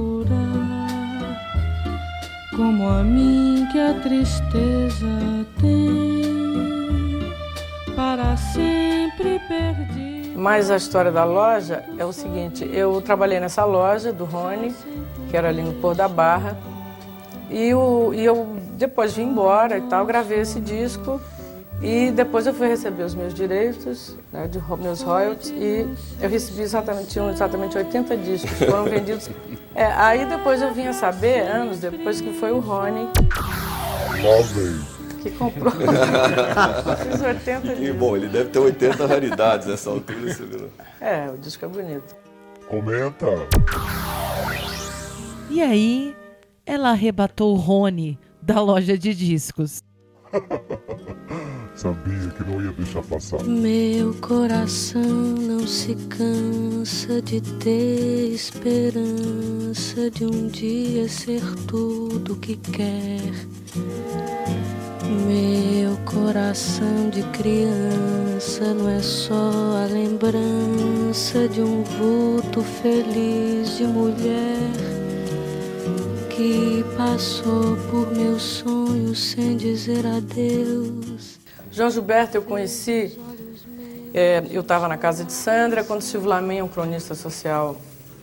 Como 2.55 2.91
a 2.91 3.03
mim 3.03 3.67
que 3.73 3.79
a 3.79 3.95
tristeza 3.95 5.47
tem 5.59 6.27
para 7.95 8.37
sempre 8.37 9.41
perdi. 9.49 10.06
Mas 10.37 10.71
a 10.71 10.77
história 10.77 11.11
da 11.11 11.25
loja 11.25 11.83
é 11.97 12.05
o 12.05 12.13
seguinte: 12.13 12.69
eu 12.73 13.01
trabalhei 13.01 13.41
nessa 13.41 13.65
loja 13.65 14.13
do 14.13 14.25
Rony, 14.25 14.75
que 15.31 15.37
era 15.37 15.49
ali 15.49 15.63
no 15.63 15.73
Pôr 15.75 15.95
da 15.95 16.07
Barra, 16.07 16.57
e, 17.51 17.73
o, 17.73 18.13
e 18.13 18.25
eu 18.25 18.47
depois 18.73 19.15
vim 19.15 19.23
embora 19.23 19.79
e 19.79 19.83
tal, 19.83 20.05
gravei 20.05 20.41
esse 20.41 20.61
disco. 20.61 21.21
E 21.83 22.11
depois 22.11 22.47
eu 22.47 22.55
fui 22.55 22.69
receber 22.69 23.03
os 23.03 23.15
meus 23.15 23.35
direitos, 23.35 24.17
né, 24.33 24.49
de 24.49 24.59
meus 24.83 25.03
royalties, 25.03 25.51
e 25.51 25.87
eu 26.23 26.31
recebi 26.31 26.63
exatamente, 26.63 27.19
exatamente 27.19 27.77
80 27.77 28.17
discos, 28.17 28.59
foram 28.59 28.85
vendidos. 28.85 29.29
É, 29.79 29.85
aí 29.93 30.25
depois 30.25 30.63
eu 30.63 30.73
vim 30.73 30.87
a 30.87 30.95
saber, 30.95 31.41
anos 31.43 31.81
depois, 31.81 32.19
que 32.19 32.33
foi 32.33 32.51
o 32.51 32.61
Rony. 32.61 33.07
Que 35.31 35.39
comprou 35.39 35.73
os 37.15 37.21
80 37.21 37.75
E 37.75 37.93
bom, 37.93 38.17
ele 38.17 38.29
deve 38.29 38.51
ter 38.51 38.59
80 38.59 39.07
raridades 39.07 39.67
nessa 39.67 39.91
altura, 39.91 40.33
viu? 40.35 40.71
É, 41.01 41.31
o 41.31 41.39
disco 41.39 41.65
é 41.65 41.69
bonito. 41.69 42.15
Comenta. 42.69 43.27
E 45.51 45.63
aí, 45.63 46.17
ela 46.65 46.91
arrebatou 46.91 47.55
o 47.55 47.59
Rony 47.59 48.19
da 48.43 48.61
loja 48.61 48.97
de 48.99 49.15
discos. 49.15 49.83
Sabia 51.77 52.31
que 52.31 52.43
não 52.43 52.63
ia 52.63 52.73
deixar 52.73 53.03
passar. 53.03 53.45
Meu 53.45 54.15
coração 54.15 55.03
não 55.03 55.67
se 55.67 55.95
cansa 56.09 57.21
de 57.21 57.41
ter 57.43 58.33
esperança 58.33 60.11
de 60.11 60.25
um 60.25 60.49
dia 60.49 61.07
ser 61.07 61.43
tudo 61.67 62.33
o 62.33 62.37
que 62.37 62.57
quer. 62.57 63.21
Meu 65.09 65.97
coração 65.99 67.09
de 67.11 67.23
criança 67.31 68.75
não 68.75 68.89
é 68.89 69.01
só 69.01 69.35
a 69.35 69.87
lembrança 69.89 71.49
de 71.49 71.61
um 71.61 71.85
vulto 71.85 72.61
feliz 72.61 73.77
de 73.77 73.85
mulher 73.85 74.59
que 76.29 76.85
passou 76.97 77.77
por 77.89 78.13
meus 78.17 78.43
sonhos 78.43 79.31
sem 79.31 79.57
dizer 79.57 80.05
adeus. 80.05 81.39
João 81.71 81.89
Gilberto 81.89 82.37
eu 82.37 82.43
conheci, 82.43 83.17
é, 84.13 84.43
eu 84.51 84.63
estava 84.63 84.89
na 84.89 84.97
casa 84.97 85.25
de 85.25 85.33
Sandra, 85.33 85.85
quando 85.85 86.03
Silvio 86.03 86.31
Lamen, 86.31 86.63
um 86.63 86.69
cronista 86.69 87.15
social 87.15 87.77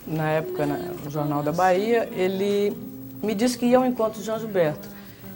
na 0.06 0.32
época 0.32 0.66
no 0.66 1.10
Jornal 1.10 1.42
da 1.42 1.54
Bahia, 1.54 2.10
ele 2.14 2.76
me 3.22 3.34
disse 3.34 3.58
que 3.58 3.68
ia 3.68 3.78
ao 3.78 3.86
encontro 3.86 4.20
de 4.20 4.26
João 4.26 4.38
Gilberto. 4.38 4.93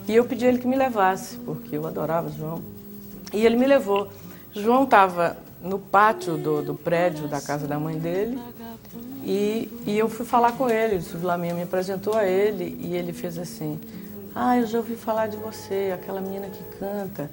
E 0.07 0.15
eu 0.15 0.23
pedi 0.25 0.45
a 0.45 0.49
ele 0.49 0.57
que 0.57 0.67
me 0.67 0.75
levasse, 0.75 1.37
porque 1.37 1.75
eu 1.75 1.85
adorava 1.85 2.29
João. 2.29 2.61
E 3.33 3.45
ele 3.45 3.57
me 3.57 3.65
levou. 3.65 4.07
João 4.53 4.85
estava 4.85 5.37
no 5.61 5.79
pátio 5.79 6.37
do, 6.37 6.61
do 6.61 6.75
prédio 6.75 7.27
da 7.27 7.41
casa 7.41 7.67
da 7.67 7.79
mãe 7.79 7.97
dele 7.97 8.39
e, 9.23 9.69
e 9.85 9.97
eu 9.97 10.07
fui 10.07 10.25
falar 10.25 10.53
com 10.53 10.69
ele. 10.69 10.95
O 10.95 11.01
Silvio 11.01 11.37
me 11.37 11.61
apresentou 11.61 12.15
a 12.15 12.25
ele 12.25 12.77
e 12.79 12.95
ele 12.95 13.11
fez 13.11 13.37
assim: 13.37 13.79
Ah, 14.33 14.57
eu 14.57 14.65
já 14.65 14.77
ouvi 14.77 14.95
falar 14.95 15.27
de 15.27 15.35
você, 15.35 15.91
aquela 15.93 16.21
menina 16.21 16.47
que 16.47 16.63
canta. 16.79 17.29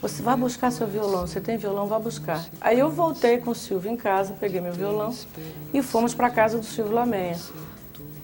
Você 0.00 0.22
vai 0.22 0.36
buscar 0.36 0.72
seu 0.72 0.86
violão, 0.86 1.26
você 1.26 1.40
tem 1.40 1.56
violão, 1.56 1.86
vá 1.86 1.98
buscar. 1.98 2.44
Aí 2.60 2.78
eu 2.78 2.90
voltei 2.90 3.38
com 3.38 3.52
o 3.52 3.54
Silvio 3.54 3.90
em 3.90 3.96
casa, 3.96 4.34
peguei 4.38 4.60
meu 4.60 4.72
violão 4.72 5.14
e 5.72 5.80
fomos 5.80 6.12
para 6.12 6.26
a 6.26 6.30
casa 6.30 6.58
do 6.58 6.64
Silvio 6.64 6.92
Lamenha. 6.92 7.38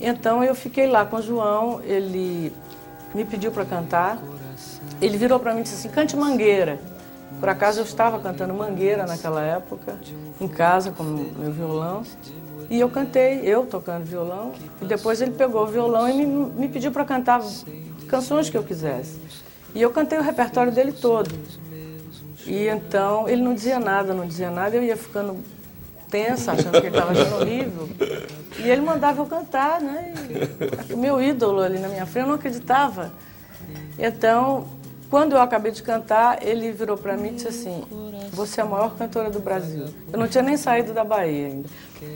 Então 0.00 0.42
eu 0.42 0.54
fiquei 0.54 0.88
lá 0.88 1.04
com 1.04 1.16
o 1.16 1.22
João, 1.22 1.80
ele 1.82 2.52
me 3.14 3.24
pediu 3.24 3.50
para 3.50 3.64
cantar. 3.64 4.18
Ele 5.00 5.16
virou 5.16 5.38
para 5.38 5.54
mim 5.54 5.60
e 5.60 5.62
disse 5.62 5.74
assim: 5.76 5.88
cante 5.88 6.16
Mangueira. 6.16 6.78
Por 7.38 7.48
acaso 7.48 7.80
eu 7.80 7.84
estava 7.84 8.18
cantando 8.18 8.52
Mangueira 8.52 9.06
naquela 9.06 9.42
época, 9.42 9.96
em 10.40 10.48
casa 10.48 10.90
com 10.90 11.04
meu 11.04 11.52
violão. 11.52 12.02
E 12.70 12.80
eu 12.80 12.88
cantei, 12.90 13.40
eu 13.44 13.64
tocando 13.64 14.04
violão. 14.04 14.52
E 14.82 14.84
depois 14.84 15.20
ele 15.20 15.32
pegou 15.32 15.62
o 15.62 15.66
violão 15.66 16.08
e 16.08 16.14
me, 16.14 16.26
me 16.26 16.68
pediu 16.68 16.90
para 16.90 17.04
cantar 17.04 17.40
canções 18.08 18.50
que 18.50 18.56
eu 18.56 18.62
quisesse. 18.62 19.18
E 19.74 19.80
eu 19.80 19.90
cantei 19.90 20.18
o 20.18 20.22
repertório 20.22 20.72
dele 20.72 20.92
todo. 20.92 21.30
E 22.46 22.66
então 22.66 23.28
ele 23.28 23.42
não 23.42 23.54
dizia 23.54 23.78
nada, 23.78 24.14
não 24.14 24.26
dizia 24.26 24.50
nada, 24.50 24.74
eu 24.74 24.82
ia 24.82 24.96
ficando 24.96 25.36
tensa, 26.10 26.52
achando 26.52 26.72
que 26.72 26.86
ele 26.86 26.96
estava 26.96 27.12
achando 27.12 27.36
horrível. 27.40 27.88
E 28.58 28.68
ele 28.68 28.80
mandava 28.80 29.20
eu 29.20 29.26
cantar, 29.26 29.80
né? 29.80 30.14
E 30.88 30.92
o 30.92 30.98
meu 30.98 31.22
ídolo 31.22 31.60
ali 31.60 31.78
na 31.78 31.88
minha 31.88 32.06
frente, 32.06 32.24
eu 32.24 32.28
não 32.28 32.34
acreditava. 32.34 33.12
Então, 33.98 34.66
quando 35.10 35.32
eu 35.32 35.40
acabei 35.40 35.72
de 35.72 35.82
cantar, 35.82 36.42
ele 36.42 36.70
virou 36.72 36.96
para 36.96 37.16
mim 37.16 37.28
e 37.28 37.32
disse 37.32 37.48
assim: 37.48 37.84
Você 38.32 38.60
é 38.60 38.64
a 38.64 38.66
maior 38.66 38.94
cantora 38.96 39.30
do 39.30 39.40
Brasil. 39.40 39.86
Eu 40.12 40.18
não 40.18 40.28
tinha 40.28 40.42
nem 40.42 40.56
saído 40.56 40.92
da 40.92 41.04
Bahia 41.04 41.46
ainda. 41.46 41.68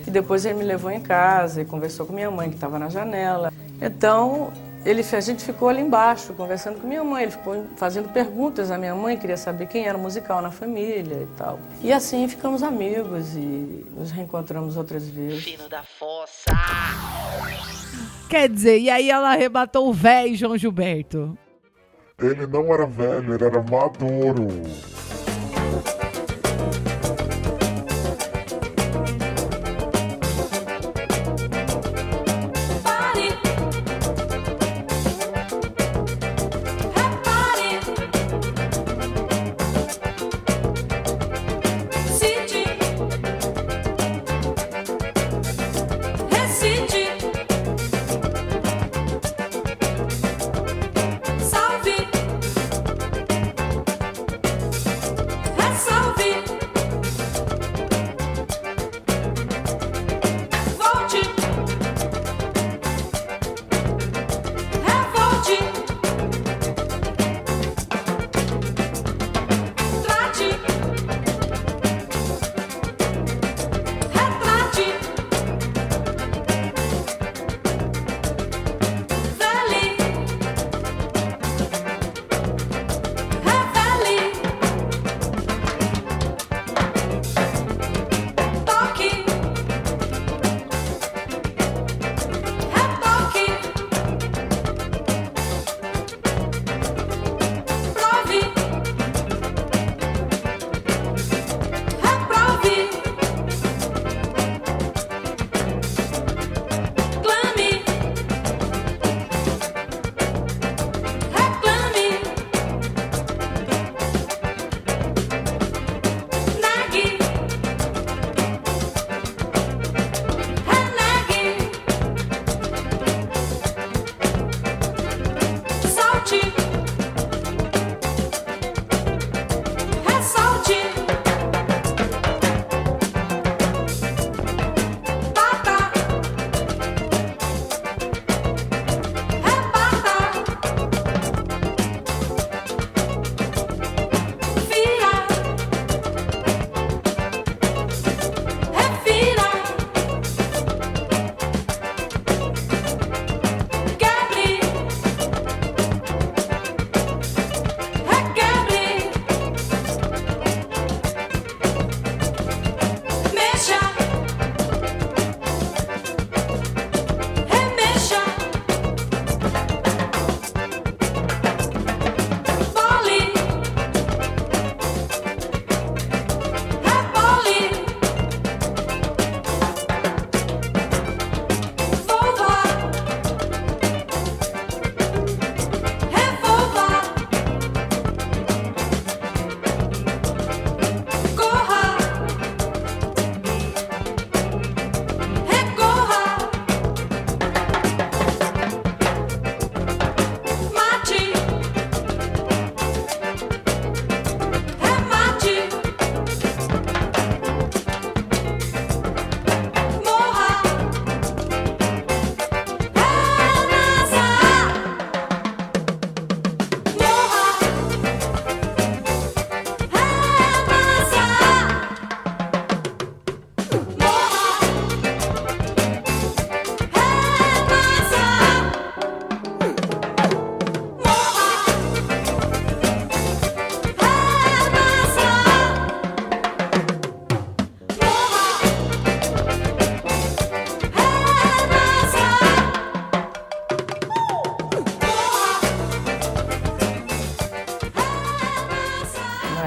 E 0.06 0.10
depois 0.10 0.44
ele 0.44 0.58
me 0.58 0.64
levou 0.64 0.90
em 0.90 1.00
casa 1.00 1.62
e 1.62 1.64
conversou 1.64 2.06
com 2.06 2.12
minha 2.12 2.30
mãe, 2.30 2.48
que 2.48 2.56
estava 2.56 2.78
na 2.78 2.88
janela. 2.88 3.52
Então, 3.80 4.52
ele, 4.84 5.04
a 5.12 5.20
gente 5.20 5.44
ficou 5.44 5.68
ali 5.68 5.80
embaixo, 5.80 6.34
conversando 6.34 6.80
com 6.80 6.86
minha 6.86 7.04
mãe. 7.04 7.22
Ele 7.22 7.32
ficou 7.32 7.66
fazendo 7.76 8.08
perguntas 8.08 8.70
à 8.70 8.78
minha 8.78 8.94
mãe, 8.94 9.16
queria 9.16 9.36
saber 9.36 9.66
quem 9.66 9.86
era 9.86 9.96
o 9.96 10.00
musical 10.00 10.42
na 10.42 10.50
família 10.50 11.22
e 11.22 11.28
tal. 11.36 11.60
E 11.80 11.92
assim 11.92 12.26
ficamos 12.26 12.62
amigos 12.62 13.36
e 13.36 13.86
nos 13.96 14.10
reencontramos 14.10 14.76
outras 14.76 15.08
vezes. 15.08 15.44
Fino 15.44 15.68
da 15.68 15.82
fossa. 15.82 16.50
Quer 18.28 18.48
dizer, 18.48 18.78
e 18.78 18.90
aí 18.90 19.10
ela 19.10 19.30
arrebatou 19.32 19.88
o 19.88 19.92
véi 19.92 20.34
João 20.34 20.56
Gilberto. 20.56 21.38
Ele 22.18 22.46
não 22.46 22.72
era 22.72 22.86
velho, 22.86 23.34
ele 23.34 23.44
era 23.44 23.62
maduro. 23.62 24.48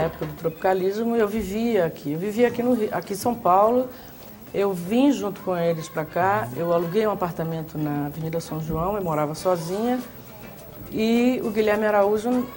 Tropicalismo, 0.10 1.16
eu 1.16 1.28
vivia 1.28 1.86
aqui. 1.86 2.14
Eu 2.14 2.20
vivia 2.20 2.48
aqui, 2.48 2.62
no, 2.62 2.74
aqui 2.92 3.14
em 3.14 3.18
São 3.18 3.36
Paulo. 3.36 3.90
Eu 4.54 4.74
vim 4.74 5.12
junto 5.12 5.42
com 5.42 5.58
eles 5.58 5.90
para 5.90 6.06
cá. 6.06 6.48
Eu 6.56 6.74
aluguei 6.74 7.06
um 7.06 7.12
apartamento 7.12 7.78
na 7.78 8.06
Avenida 8.06 8.40
São 8.40 8.62
João, 8.62 8.96
eu 8.96 9.04
morava 9.04 9.36
sozinha. 9.36 10.00
E 10.92 11.42
o 11.44 11.50
Guilherme 11.50 11.86
Araújo 11.86 12.48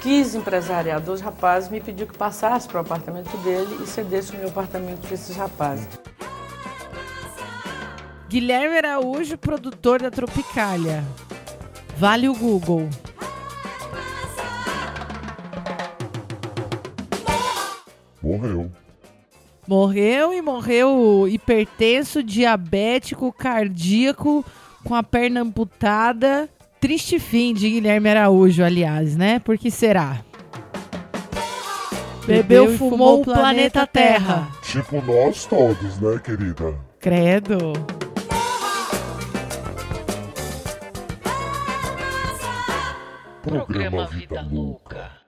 quis 0.00 0.34
empresariar 0.34 1.00
dois 1.00 1.20
rapazes, 1.20 1.70
me 1.70 1.80
pediu 1.80 2.06
que 2.06 2.16
passasse 2.16 2.68
para 2.68 2.78
o 2.78 2.80
apartamento 2.80 3.36
dele 3.38 3.78
e 3.82 3.86
cedesse 3.86 4.32
o 4.32 4.38
meu 4.38 4.48
apartamento 4.48 5.00
para 5.00 5.14
esses 5.14 5.36
rapazes. 5.36 5.88
Guilherme 8.28 8.78
Araújo, 8.78 9.38
produtor 9.38 10.02
da 10.02 10.10
Tropicália. 10.10 11.04
Vale 11.96 12.28
o 12.28 12.34
Google. 12.34 12.88
Morreu. 18.34 18.70
Morreu 19.66 20.34
e 20.34 20.42
morreu 20.42 21.26
hipertenso, 21.28 22.22
diabético, 22.22 23.32
cardíaco, 23.32 24.44
com 24.84 24.94
a 24.94 25.02
perna 25.02 25.40
amputada. 25.40 26.48
Triste 26.80 27.18
fim 27.18 27.54
de 27.54 27.70
Guilherme 27.70 28.10
Araújo, 28.10 28.62
aliás, 28.62 29.16
né? 29.16 29.38
Por 29.38 29.56
que 29.56 29.70
será? 29.70 30.20
Bebeu 32.26 32.74
e 32.74 32.76
fumou 32.76 33.20
o 33.20 33.24
planeta 33.24 33.86
Terra. 33.86 34.48
Tipo 34.62 35.00
nós 35.00 35.46
todos, 35.46 36.00
né, 36.00 36.20
querida? 36.22 36.74
Credo. 36.98 37.72
Programa 43.42 44.06
Vida 44.06 44.42
Louca. 44.50 45.24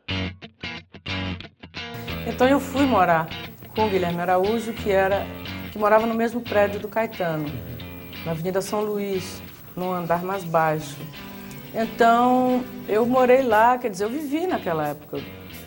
Então 2.26 2.46
eu 2.48 2.58
fui 2.60 2.84
morar 2.84 3.28
com 3.74 3.86
o 3.86 3.90
Guilherme 3.90 4.20
Araújo, 4.20 4.72
que 4.72 4.90
era 4.90 5.26
que 5.70 5.78
morava 5.78 6.06
no 6.06 6.14
mesmo 6.14 6.40
prédio 6.40 6.80
do 6.80 6.88
Caetano, 6.88 7.46
na 8.24 8.32
Avenida 8.32 8.60
São 8.62 8.80
Luís, 8.80 9.42
num 9.76 9.92
andar 9.92 10.22
mais 10.22 10.42
baixo. 10.44 10.96
Então 11.74 12.64
eu 12.88 13.04
morei 13.06 13.42
lá, 13.42 13.76
quer 13.78 13.90
dizer, 13.90 14.04
eu 14.04 14.10
vivi 14.10 14.46
naquela 14.46 14.88
época 14.88 15.18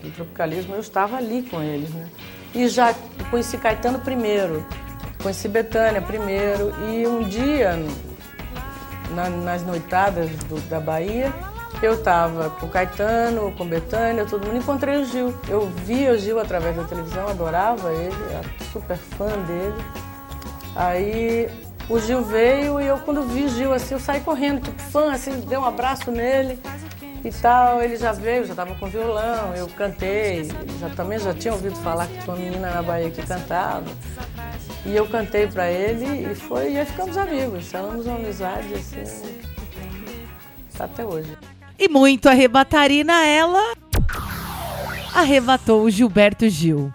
do 0.01 0.11
tropicalismo, 0.11 0.73
eu 0.73 0.79
estava 0.79 1.17
ali 1.17 1.43
com 1.43 1.61
eles, 1.61 1.89
né? 1.91 2.07
E 2.53 2.67
já 2.67 2.95
conheci 3.29 3.57
Caetano 3.57 3.99
primeiro, 3.99 4.65
conheci 5.21 5.47
Betânia 5.47 6.01
primeiro, 6.01 6.73
e 6.91 7.05
um 7.05 7.21
dia, 7.27 7.77
na- 9.13 9.29
nas 9.29 9.63
noitadas 9.63 10.29
do- 10.45 10.59
da 10.67 10.79
Bahia, 10.79 11.31
eu 11.81 11.93
estava 11.93 12.49
com 12.49 12.65
o 12.65 12.69
Caetano, 12.69 13.53
com 13.53 13.65
Betânia, 13.65 14.25
todo 14.25 14.45
mundo, 14.45 14.57
encontrei 14.57 14.97
o 14.97 15.05
Gil. 15.05 15.33
Eu 15.47 15.67
via 15.67 16.11
o 16.11 16.17
Gil 16.17 16.39
através 16.39 16.75
da 16.75 16.83
televisão, 16.83 17.27
adorava 17.27 17.93
ele, 17.93 18.15
era 18.29 18.43
super 18.71 18.97
fã 18.97 19.29
dele. 19.43 19.83
Aí 20.75 21.49
o 21.89 21.99
Gil 21.99 22.23
veio 22.23 22.81
e 22.81 22.85
eu, 22.85 22.97
quando 22.99 23.23
vi 23.23 23.45
o 23.45 23.49
Gil 23.49 23.73
assim, 23.73 23.93
eu 23.93 23.99
saí 23.99 24.19
correndo, 24.19 24.61
tipo 24.61 24.81
fã, 24.81 25.11
assim, 25.11 25.39
dei 25.41 25.57
um 25.57 25.65
abraço 25.65 26.11
nele 26.11 26.59
e 27.23 27.31
tal. 27.31 27.81
Ele 27.81 27.95
já 27.95 28.11
veio, 28.11 28.43
já 28.43 28.51
estava 28.51 28.75
com 28.75 28.87
violão, 28.87 29.55
eu 29.55 29.67
cantei, 29.69 30.49
já, 30.79 30.89
também 30.89 31.17
já 31.17 31.33
tinha 31.33 31.53
ouvido 31.53 31.75
falar 31.77 32.07
que 32.07 32.17
tinha 32.19 32.35
uma 32.35 32.43
menina 32.43 32.71
na 32.71 32.81
Bahia 32.83 33.09
que 33.09 33.25
cantava. 33.25 33.85
E 34.85 34.95
eu 34.95 35.07
cantei 35.07 35.47
para 35.47 35.71
ele 35.71 36.31
e 36.31 36.35
foi, 36.35 36.73
e 36.73 36.79
aí 36.79 36.85
ficamos 36.85 37.17
amigos, 37.17 37.71
falamos 37.71 38.05
uma 38.05 38.15
amizade 38.15 38.73
assim, 38.73 39.39
até 40.79 41.05
hoje. 41.05 41.37
E 41.79 41.87
muito 41.87 42.27
arrebatarina 42.27 43.25
ela 43.25 43.73
arrebatou 45.15 45.83
o 45.83 45.89
Gilberto 45.89 46.49
Gil. 46.49 46.91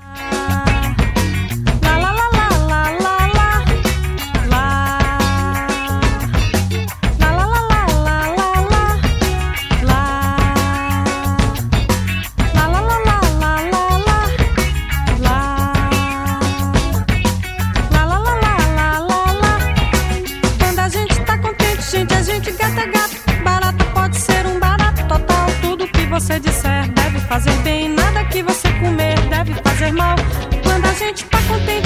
Que 28.34 28.42
você 28.42 28.68
comer 28.80 29.16
deve 29.28 29.54
fazer 29.62 29.92
mal. 29.92 30.16
Quando 30.64 30.86
a 30.86 30.92
gente 30.94 31.24
tá 31.26 31.38
contente, 31.42 31.83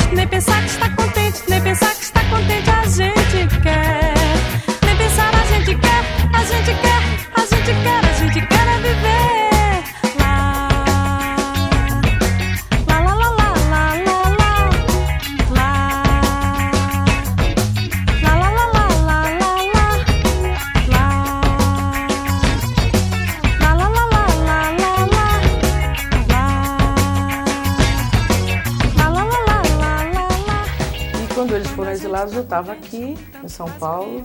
estava 32.58 32.72
aqui, 32.72 33.16
em 33.42 33.48
São 33.48 33.70
Paulo. 33.72 34.24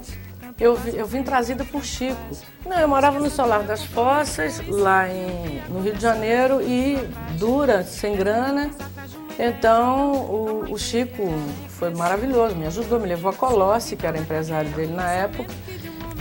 Eu, 0.60 0.78
eu 0.93 1.06
vim 1.06 1.24
trazida 1.24 1.63
por 1.65 1.84
Chico. 1.84 2.17
Não, 2.65 2.80
eu 2.80 2.88
morava 2.88 3.19
no 3.19 3.30
Solar 3.30 3.63
das 3.63 3.84
Fossas, 3.84 4.62
lá 4.67 5.08
em, 5.10 5.62
no 5.69 5.82
Rio 5.82 5.93
de 5.93 6.02
Janeiro, 6.02 6.62
e 6.62 6.98
dura, 7.38 7.84
sem 7.84 8.15
grana. 8.15 8.72
Então, 9.38 10.12
o, 10.13 10.74
o 10.74 10.78
Chico 10.78 11.24
foi 11.69 11.91
maravilhoso, 11.91 12.56
me 12.56 12.67
ajudou, 12.67 13.00
me 13.00 13.08
levou 13.08 13.32
a 13.32 13.34
Colossi, 13.34 13.96
que 13.96 14.06
era 14.06 14.17
empresário 14.17 14.69
dele 14.72 14.93
na 14.93 15.10
época, 15.12 15.52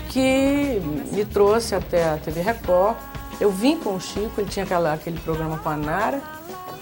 que 0.08 0.80
me 1.12 1.24
trouxe 1.24 1.74
até 1.74 2.10
a 2.10 2.16
TV 2.16 2.40
Record. 2.40 2.96
Eu 3.40 3.50
vim 3.50 3.76
com 3.76 3.96
o 3.96 4.00
Chico, 4.00 4.40
ele 4.40 4.50
tinha 4.50 4.64
aquela, 4.64 4.94
aquele 4.94 5.18
programa 5.20 5.58
com 5.58 5.68
a 5.68 5.76
Nara, 5.76 6.22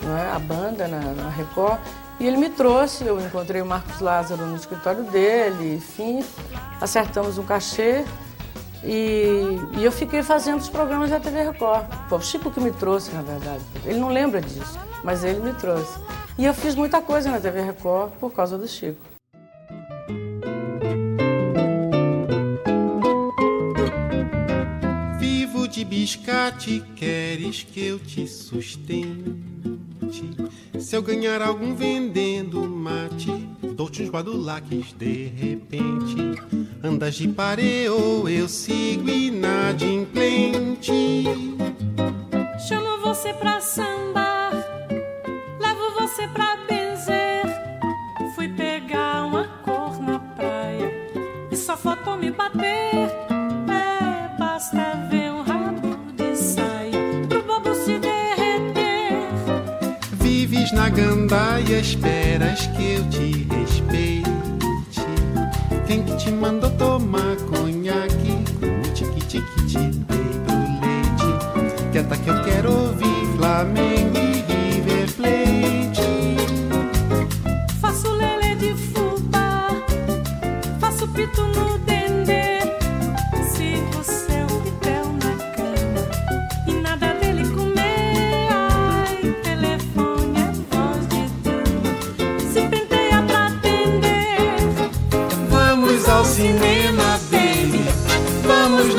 não 0.03 0.17
é? 0.17 0.31
a 0.31 0.39
banda 0.39 0.87
na, 0.87 1.01
na 1.01 1.31
Record. 1.31 1.81
E 2.21 2.27
ele 2.27 2.37
me 2.37 2.51
trouxe, 2.51 3.07
eu 3.07 3.19
encontrei 3.19 3.63
o 3.63 3.67
Marcos 3.67 3.99
Lázaro 3.99 4.45
no 4.45 4.55
escritório 4.55 5.05
dele, 5.05 5.77
enfim, 5.77 6.23
acertamos 6.79 7.39
um 7.39 7.43
cachê 7.43 8.05
e, 8.85 9.59
e 9.79 9.83
eu 9.83 9.91
fiquei 9.91 10.23
fazendo 10.23 10.61
os 10.61 10.69
programas 10.69 11.09
da 11.09 11.19
TV 11.19 11.43
Record. 11.45 11.87
Foi 12.11 12.19
o 12.19 12.21
Chico 12.21 12.51
que 12.51 12.61
me 12.61 12.73
trouxe, 12.73 13.11
na 13.13 13.23
verdade. 13.23 13.65
Ele 13.87 13.99
não 13.99 14.09
lembra 14.09 14.39
disso, 14.39 14.79
mas 15.03 15.25
ele 15.25 15.41
me 15.41 15.55
trouxe. 15.55 15.99
E 16.37 16.45
eu 16.45 16.53
fiz 16.53 16.75
muita 16.75 17.01
coisa 17.01 17.31
na 17.31 17.41
TV 17.41 17.63
Record 17.63 18.13
por 18.21 18.31
causa 18.31 18.59
do 18.59 18.69
Chico. 18.69 19.01
Vivo 25.19 25.67
de 25.67 25.87
biscate, 25.87 26.85
queres 26.95 27.63
que 27.63 27.87
eu 27.87 27.99
te 27.99 28.27
sustente? 28.29 29.90
Se 30.79 30.97
eu 30.97 31.03
ganhar 31.03 31.41
algum 31.43 31.75
vendendo 31.75 32.61
mate, 32.63 33.31
dou-te 33.75 34.03
uns 34.03 34.09
guadulaques 34.09 34.93
de 34.93 35.27
repente. 35.27 36.17
Andas 36.83 37.15
de 37.15 37.29
pareo, 37.29 38.29
eu 38.29 38.49
sigo 38.49 39.09
inadimplente. 39.09 40.93
Chamo 42.69 43.01
você 43.03 43.33
pra 43.35 43.61
sambar, 43.61 44.20
Vives 60.71 60.73
na 60.73 60.89
gandaia, 60.89 61.81
esperas 61.81 62.67
que 62.69 62.95
eu 62.95 63.05
te 63.09 63.47
respeite. 63.51 64.31
Quem 65.87 66.03
que 66.03 66.17
te 66.17 66.31
mandou 66.31 66.71
tomar 66.71 67.37
conhaque? 67.49 68.45
Com 68.61 68.93
tique-tique 68.93 69.67
te 69.67 69.79
dei 69.79 70.41
pro 70.47 70.57
leite. 70.81 71.93
Canta 71.93 72.17
que 72.17 72.31
eu 72.31 72.45
quero 72.45 72.73
ouvir 72.73 73.37
Flamengo 73.37 73.90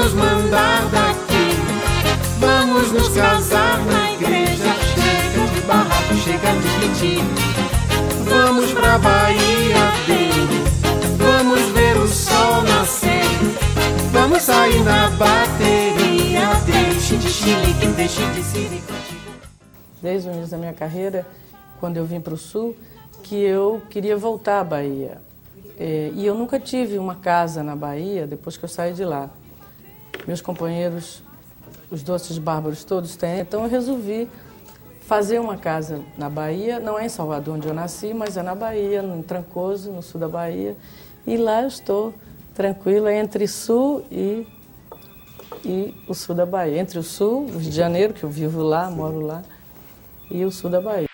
nos 0.01 0.13
mandar 0.13 0.89
daqui. 0.89 1.51
Vamos 2.39 2.91
nos 2.91 3.09
casar 3.09 3.79
na 3.85 4.13
igreja. 4.13 4.73
Chega 4.95 5.47
de 5.53 5.61
barraco, 5.61 6.15
chega 6.15 6.51
de 6.53 6.69
pedir. 6.79 7.23
Vamos 8.27 8.73
pra 8.73 8.97
Bahia, 8.97 9.77
baby. 10.07 10.63
Vamos 11.17 11.61
ver 11.73 11.97
o 11.97 12.07
sol 12.07 12.63
nascer. 12.63 13.25
Vamos 14.11 14.41
sair 14.41 14.83
na 14.83 15.09
bateria. 15.11 16.49
Deixe 16.65 17.17
de 17.17 17.29
chilique, 17.29 17.87
deixe 17.95 18.25
de 18.31 18.43
sirico. 18.43 18.93
Desde 20.01 20.29
o 20.29 20.33
início 20.33 20.49
da 20.49 20.57
minha 20.57 20.73
carreira, 20.73 21.27
quando 21.79 21.97
eu 21.97 22.05
vim 22.05 22.19
para 22.19 22.33
o 22.33 22.37
Sul, 22.37 22.75
que 23.21 23.35
eu 23.35 23.83
queria 23.87 24.17
voltar 24.17 24.61
à 24.61 24.63
Bahia. 24.63 25.21
É, 25.77 26.11
e 26.15 26.25
eu 26.25 26.33
nunca 26.33 26.59
tive 26.59 26.97
uma 26.97 27.15
casa 27.15 27.61
na 27.61 27.75
Bahia 27.75 28.25
depois 28.25 28.57
que 28.57 28.65
eu 28.65 28.69
saí 28.69 28.93
de 28.93 29.05
lá. 29.05 29.29
Meus 30.27 30.41
companheiros, 30.41 31.23
os 31.89 32.03
doces 32.03 32.37
bárbaros 32.37 32.83
todos 32.83 33.15
têm, 33.15 33.39
então 33.39 33.63
eu 33.63 33.69
resolvi 33.69 34.29
fazer 35.01 35.39
uma 35.39 35.57
casa 35.57 35.99
na 36.17 36.29
Bahia, 36.29 36.79
não 36.79 36.97
é 36.97 37.05
em 37.05 37.09
Salvador 37.09 37.55
onde 37.55 37.67
eu 37.67 37.73
nasci, 37.73 38.13
mas 38.13 38.37
é 38.37 38.41
na 38.41 38.55
Bahia, 38.55 39.01
em 39.03 39.21
Trancoso, 39.21 39.91
no 39.91 40.01
sul 40.01 40.21
da 40.21 40.27
Bahia. 40.29 40.75
E 41.27 41.35
lá 41.35 41.63
eu 41.63 41.67
estou 41.67 42.13
tranquila 42.53 43.13
entre 43.13 43.47
sul 43.47 44.05
e, 44.09 44.47
e 45.65 45.93
o 46.07 46.13
sul 46.13 46.33
da 46.33 46.45
Bahia. 46.45 46.79
Entre 46.79 46.97
o 46.97 47.03
sul, 47.03 47.45
o 47.45 47.57
Rio 47.57 47.69
de 47.69 47.75
Janeiro, 47.75 48.13
que 48.13 48.23
eu 48.23 48.29
vivo 48.29 48.61
lá, 48.61 48.89
moro 48.89 49.19
lá, 49.19 49.43
e 50.29 50.45
o 50.45 50.51
sul 50.51 50.69
da 50.69 50.79
Bahia. 50.79 51.10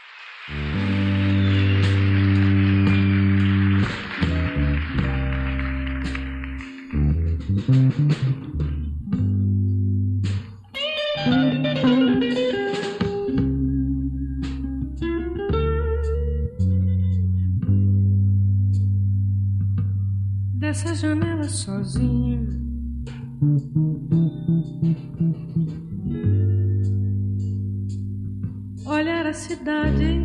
Olhar 28.86 29.26
a 29.28 29.34
cidade 29.34 30.17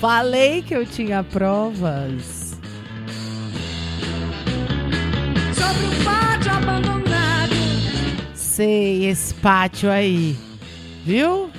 Falei 0.00 0.62
que 0.62 0.74
eu 0.74 0.86
tinha 0.86 1.22
provas. 1.22 2.58
Sobre 5.54 5.84
o 5.84 6.04
pátio 6.04 6.52
abandonado. 6.52 7.54
Sei 8.32 9.04
esse 9.04 9.34
pátio 9.34 9.90
aí. 9.90 10.38
Viu? 11.04 11.50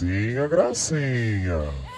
Gracinha, 0.00 0.48
gracinha. 0.48 1.89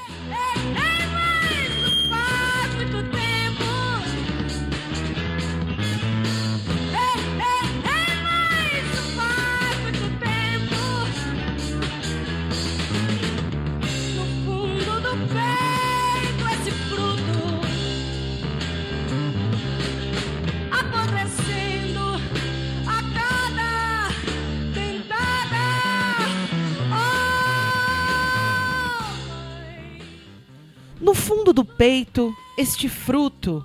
Fundo 31.34 31.54
do 31.54 31.64
peito, 31.64 32.36
este 32.58 32.90
fruto 32.90 33.64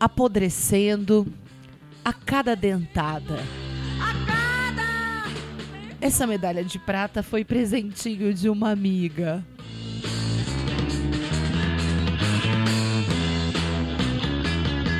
apodrecendo 0.00 1.26
a 2.02 2.14
cada 2.14 2.56
dentada. 2.56 3.44
Essa 6.00 6.26
medalha 6.26 6.64
de 6.64 6.78
prata 6.78 7.22
foi 7.22 7.44
presentinho 7.44 8.32
de 8.32 8.48
uma 8.48 8.70
amiga. 8.70 9.44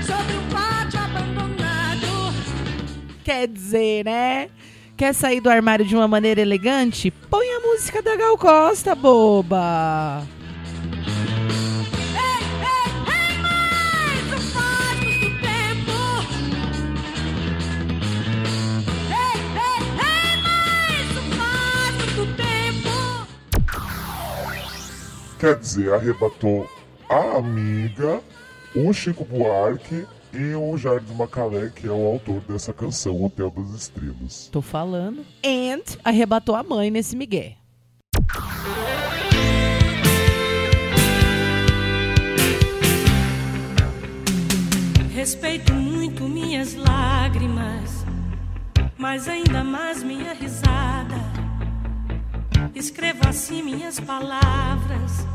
Sobre 0.07 0.37
o 0.37 0.43
pátio 0.53 1.01
abandonado. 1.01 2.35
Quer 3.25 3.49
dizer, 3.49 4.05
né? 4.05 4.51
Quer 4.95 5.15
sair 5.15 5.41
do 5.41 5.49
armário 5.49 5.87
de 5.87 5.97
uma 5.97 6.07
maneira 6.07 6.43
elegante? 6.43 7.11
Põe 7.11 7.47
a 7.49 7.61
música 7.61 8.03
da 8.03 8.15
Gal 8.15 8.37
Costa, 8.37 8.95
boba! 8.95 10.23
Quer 25.45 25.59
dizer, 25.59 25.93
arrebatou 25.93 26.67
a 27.07 27.37
amiga, 27.37 28.19
o 28.75 28.91
Chico 28.95 29.27
Buarque 29.27 30.07
e 30.33 30.55
o 30.55 30.75
Jardim 30.79 31.13
Macalé, 31.13 31.69
que 31.69 31.87
é 31.87 31.91
o 31.91 32.07
autor 32.07 32.41
dessa 32.49 32.73
canção, 32.73 33.23
Hotel 33.23 33.51
das 33.51 33.75
Estrelas. 33.75 34.49
Tô 34.51 34.63
falando. 34.63 35.23
And 35.45 35.83
arrebatou 36.03 36.55
a 36.55 36.63
mãe 36.63 36.91
nesse 36.91 37.15
migué. 37.15 37.59
Respeito 45.15 45.75
muito 45.75 46.27
minhas 46.27 46.75
lágrimas, 46.75 48.07
mas 48.97 49.29
ainda 49.29 49.63
mais 49.63 50.03
minha 50.03 50.33
risada. 50.33 51.34
Escrevo 52.75 53.29
assim 53.29 53.63
minhas 53.63 54.01
palavras, 54.01 55.27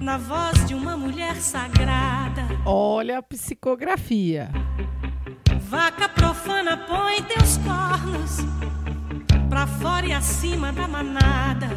na 0.00 0.16
voz 0.16 0.66
de 0.66 0.74
uma 0.74 0.96
mulher 0.96 1.36
sagrada. 1.36 2.42
Olha 2.64 3.18
a 3.18 3.22
psicografia. 3.22 4.50
Vaca 5.68 6.08
profana, 6.08 6.76
põe 6.76 7.22
teus 7.22 7.58
cornos 7.58 8.38
pra 9.50 9.66
fora 9.66 10.06
e 10.06 10.12
acima 10.12 10.72
da 10.72 10.88
manada. 10.88 11.68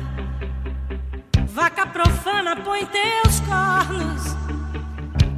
Vaca 1.47 1.85
profana, 1.85 2.55
põe 2.55 2.85
teus 2.85 3.39
cornos 3.41 4.35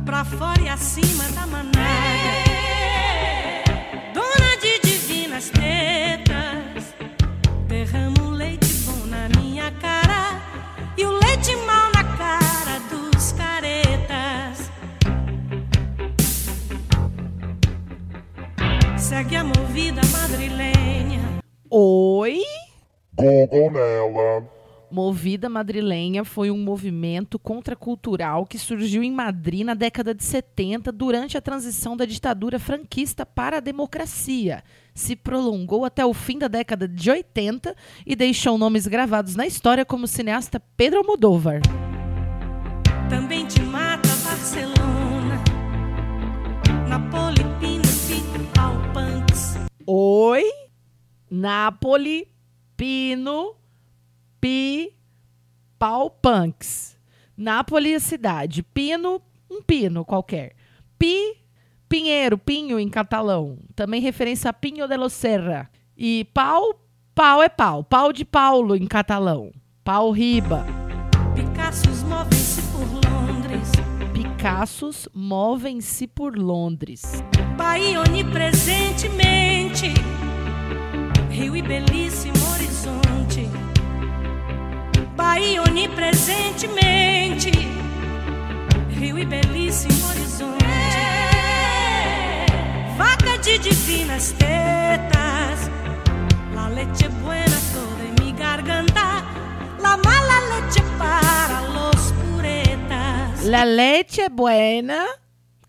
pra 0.05 0.23
fora 0.23 0.61
e 0.61 0.69
acima 0.69 1.23
da 1.31 1.47
manada. 1.47 1.79
Dona 4.13 4.57
de 4.61 4.79
divinas 4.81 5.49
tetas, 5.49 6.08
Segue 19.19 19.35
a 19.35 19.43
movida 19.43 20.01
madrilenha. 20.13 21.19
Oi? 21.69 22.39
Google 23.13 23.69
nela. 23.69 24.49
Movida 24.89 25.49
Madrilenha 25.49 26.23
foi 26.23 26.49
um 26.49 26.57
movimento 26.57 27.37
contracultural 27.37 28.45
que 28.45 28.57
surgiu 28.57 29.03
em 29.03 29.11
Madrid 29.11 29.65
na 29.65 29.73
década 29.73 30.15
de 30.15 30.23
70 30.23 30.89
durante 30.93 31.37
a 31.37 31.41
transição 31.41 31.97
da 31.97 32.05
ditadura 32.05 32.57
franquista 32.59 33.25
para 33.25 33.57
a 33.57 33.59
democracia. 33.59 34.63
Se 34.95 35.17
prolongou 35.17 35.83
até 35.83 36.05
o 36.05 36.13
fim 36.13 36.37
da 36.37 36.47
década 36.47 36.87
de 36.87 37.11
80 37.11 37.75
e 38.05 38.15
deixou 38.15 38.57
nomes 38.57 38.87
gravados 38.87 39.35
na 39.35 39.45
história 39.45 39.83
como 39.83 40.05
o 40.05 40.07
cineasta 40.07 40.61
Pedro 40.77 40.99
Almodóvar. 40.99 41.59
Também 43.09 43.45
te 43.45 43.61
mata 43.63 44.07
Barcelona, 44.23 45.43
Napoli. 46.87 47.28
Oi? 49.91 50.43
Napoli, 51.31 52.27
Pino, 52.77 53.55
Pi, 54.39 54.93
Pau 55.79 56.11
Punks. 56.11 56.95
Nápoles, 57.35 57.95
a 57.95 57.99
cidade. 57.99 58.61
Pino, 58.61 59.19
um 59.49 59.63
pino 59.63 60.05
qualquer. 60.05 60.55
Pi, 60.99 61.37
pinheiro, 61.87 62.37
pinho 62.37 62.79
em 62.79 62.87
catalão. 62.87 63.57
Também 63.75 63.99
referência 63.99 64.51
a 64.51 64.53
Pinho 64.53 64.87
de 64.87 64.95
los 64.95 65.13
Serra. 65.13 65.67
E 65.97 66.25
pau, 66.35 66.79
pau 67.15 67.41
é 67.41 67.49
pau. 67.49 67.83
Pau 67.83 68.13
de 68.13 68.23
Paulo 68.23 68.75
em 68.75 68.85
catalão. 68.85 69.51
Pau 69.83 70.11
riba. 70.11 70.78
Picassos 74.39 75.09
movem-se 75.13 76.07
por 76.07 76.37
Londres. 76.37 77.01
Bahia 77.57 77.99
onipresentemente. 77.99 79.93
Rio 81.29 81.57
e 81.57 81.61
belíssimo 81.61 82.37
horizonte. 82.53 83.49
Bahia 85.17 85.61
onipresentemente. 85.61 87.51
Rio 88.91 89.19
e 89.19 89.25
belíssimo 89.25 90.07
horizonte. 90.07 90.65
Vaca 92.95 93.37
de 93.39 93.57
divinas 93.59 94.31
tetas. 94.37 95.69
La 96.55 96.69
leche 96.69 97.09
buena 97.09 97.59
toda 97.73 98.05
en 98.05 98.15
mi 98.23 98.31
garganta. 98.31 99.21
La 99.81 99.97
mala 99.97 100.39
leche 100.55 100.81
para. 100.97 101.28
La 103.43 103.63
leite 103.63 104.21
é 104.21 104.29
buena, 104.29 105.07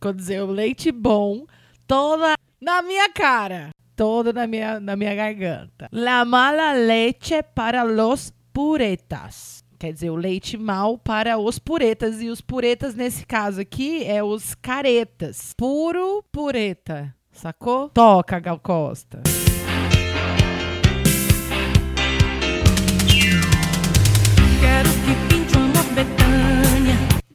quer 0.01 0.13
dizer, 0.13 0.43
o 0.43 0.51
leite 0.51 0.91
bom, 0.91 1.47
toda 1.87 2.35
na 2.61 2.83
minha 2.83 3.09
cara, 3.11 3.71
toda 3.95 4.33
na 4.33 4.47
minha, 4.47 4.81
na 4.81 4.97
minha 4.97 5.15
garganta. 5.15 5.89
La 5.93 6.25
mala 6.25 6.73
leche 6.73 7.43
para 7.43 7.85
los 7.85 8.33
puretas. 8.53 9.63
Quer 9.79 9.93
dizer, 9.95 10.11
o 10.11 10.17
leite 10.17 10.59
mal 10.59 10.99
para 10.99 11.39
os 11.39 11.59
puretas. 11.59 12.21
E 12.21 12.29
os 12.29 12.43
puretas, 12.43 12.95
nesse 12.95 13.25
caso 13.25 13.61
aqui, 13.63 14.05
é 14.05 14.23
os 14.23 14.55
caretas. 14.55 15.55
Puro 15.57 16.23
pureta. 16.31 17.15
Sacou? 17.33 17.89
Toca, 17.89 18.39
Gal 18.41 18.59
Costa. 18.59 19.23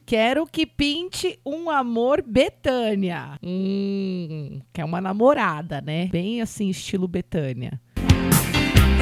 Quero 0.06 0.46
que 0.46 0.64
pinte 0.64 1.36
um 1.44 1.68
amor 1.68 2.22
Betânia. 2.24 3.36
Hum, 3.42 4.60
que 4.72 4.80
é 4.80 4.84
uma 4.84 5.00
namorada, 5.00 5.80
né? 5.80 6.06
Bem 6.12 6.40
assim, 6.40 6.68
estilo 6.68 7.08
Betânia. 7.08 7.80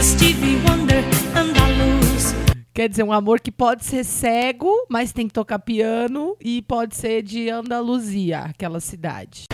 Stevie 0.00 0.56
Wonder, 0.66 1.04
andaluz. 1.36 2.34
Quer 2.72 2.88
dizer, 2.88 3.02
um 3.02 3.12
amor 3.12 3.38
que 3.40 3.52
pode 3.52 3.84
ser 3.84 4.02
cego, 4.02 4.86
mas 4.88 5.12
tem 5.12 5.28
que 5.28 5.34
tocar 5.34 5.58
piano 5.58 6.38
e 6.40 6.62
pode 6.62 6.96
ser 6.96 7.22
de 7.22 7.50
Andaluzia, 7.50 8.38
aquela 8.38 8.80
cidade. 8.80 9.44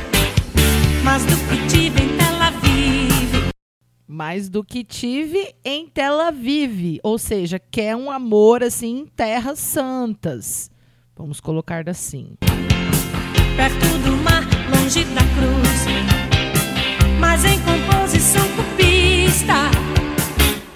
Mas 1.03 1.25
do 1.25 1.37
que 1.37 1.67
tive 1.67 2.01
em 2.01 2.17
Tel 2.17 2.43
Aviv. 2.43 3.51
Mais 4.07 4.49
do 4.49 4.63
que 4.63 4.85
tive 4.85 5.53
em 5.65 5.89
Tel 5.89 6.21
Aviv, 6.21 7.01
ou 7.03 7.19
seja, 7.19 7.59
quer 7.59 7.97
um 7.97 8.09
amor 8.09 8.63
assim 8.63 9.01
em 9.01 9.07
terras 9.07 9.59
santas. 9.59 10.70
Vamos 11.21 11.39
colocar 11.39 11.87
assim. 11.87 12.35
Perto 13.55 13.99
do 14.03 14.17
mar, 14.25 14.43
longe 14.71 15.05
da 15.05 15.21
cruz. 15.21 15.85
Mas 17.21 17.45
em 17.45 17.59
composição 17.61 18.43
cubista. 18.57 19.55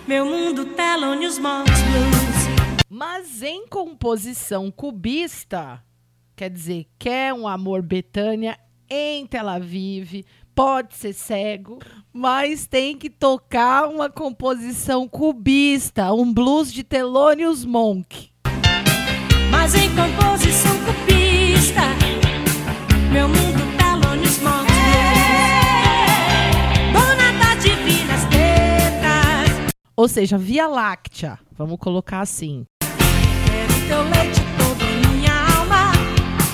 Meu 0.06 0.26
mundo 0.26 0.66
Thelonious 0.66 1.38
Monk 1.38 1.70
Blues. 1.70 2.84
Mas 2.90 3.40
em 3.40 3.66
composição 3.66 4.70
cubista, 4.70 5.82
quer 6.36 6.50
dizer, 6.50 6.88
quer 6.98 7.32
um 7.32 7.48
amor 7.48 7.80
Betânia 7.80 8.58
em 8.90 9.26
Tel 9.26 9.48
Aviv, 9.48 10.26
pode 10.54 10.94
ser 10.94 11.14
cego, 11.14 11.78
mas 12.12 12.66
tem 12.66 12.98
que 12.98 13.08
tocar 13.08 13.88
uma 13.88 14.10
composição 14.10 15.08
cubista, 15.08 16.12
um 16.12 16.30
blues 16.30 16.70
de 16.70 16.84
Thelonious 16.84 17.64
Monk. 17.64 18.30
Mas 19.50 19.74
em 19.74 19.88
composição 19.88 20.33
divinas 27.64 28.24
tetas. 28.24 29.72
Ou 29.96 30.06
seja, 30.08 30.36
Via 30.36 30.66
Láctea, 30.66 31.38
vamos 31.52 31.78
colocar 31.78 32.20
assim. 32.20 32.66
Quero 32.80 33.88
teu 33.88 34.02
leite 34.02 34.40
todo 34.58 34.82
em 34.84 35.16
minha 35.16 35.32
alma. 35.56 35.92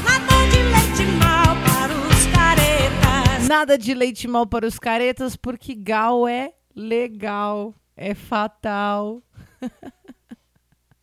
Nada 0.05 0.47
de 0.51 0.63
leite 0.63 1.05
mal 1.19 1.57
para 1.67 1.93
os 1.93 2.27
caretas. 2.33 3.49
Nada 3.49 3.79
de 3.79 3.95
leite 3.95 4.29
mal 4.29 4.47
para 4.47 4.67
os 4.67 4.79
caretas, 4.79 5.37
porque 5.37 5.75
gal 5.75 6.29
é 6.29 6.53
legal, 6.75 7.75
é 7.97 8.15
fatal. 8.15 9.23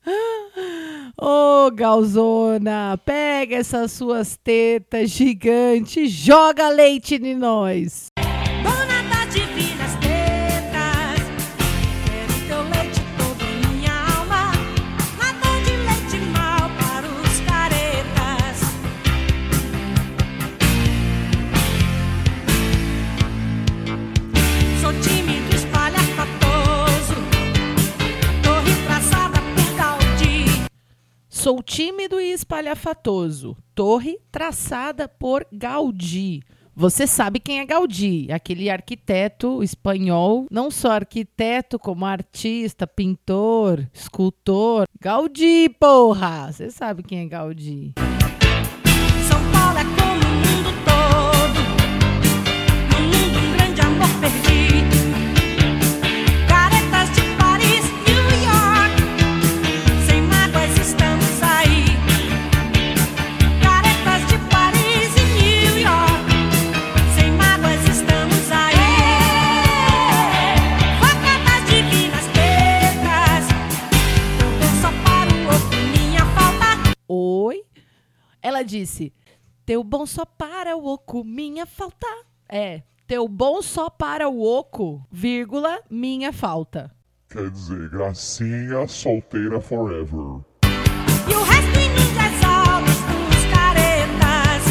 Ô, 1.19 1.69
Galzona, 1.71 2.97
pega 3.03 3.57
essas 3.57 3.91
suas 3.91 4.37
tetas 4.37 5.09
gigantes, 5.09 6.11
joga 6.11 6.69
leite 6.69 7.15
em 7.15 7.35
nós. 7.35 8.07
Sou 31.39 31.61
tímido 31.61 32.19
e 32.19 32.31
espalhafatoso. 32.31 33.55
Torre 33.75 34.17
traçada 34.31 35.07
por 35.07 35.45
Gaudí. 35.53 36.41
Você 36.75 37.05
sabe 37.05 37.39
quem 37.39 37.59
é 37.59 37.65
Gaudí, 37.65 38.27
aquele 38.31 38.71
arquiteto 38.71 39.61
espanhol, 39.61 40.47
não 40.49 40.71
só 40.71 40.93
arquiteto, 40.93 41.77
como 41.77 42.07
artista, 42.07 42.87
pintor, 42.87 43.87
escultor. 43.93 44.85
Gaudí, 44.99 45.69
porra! 45.79 46.51
Você 46.51 46.71
sabe 46.71 47.03
quem 47.03 47.19
é 47.19 47.25
Gaudí. 47.27 47.93
Ela 78.41 78.63
disse: 78.63 79.13
Teu 79.65 79.83
bom 79.83 80.05
só 80.05 80.25
para 80.25 80.75
o 80.75 80.85
oco, 80.85 81.23
minha 81.23 81.65
falta. 81.65 82.07
É, 82.49 82.83
teu 83.07 83.27
bom 83.27 83.61
só 83.61 83.89
para 83.89 84.27
o 84.29 84.41
oco, 84.41 85.05
vírgula, 85.11 85.81
minha 85.89 86.33
falta. 86.33 86.91
Quer 87.29 87.49
dizer, 87.49 87.89
gracinha 87.89 88.87
solteira 88.87 89.59
forever. 89.59 90.41
E 91.29 91.33
o 91.33 91.43
resto 91.43 91.79
em 91.79 91.89
mim 91.89 92.13
das 92.15 92.33
dos 93.29 93.45
caretas. 93.53 94.63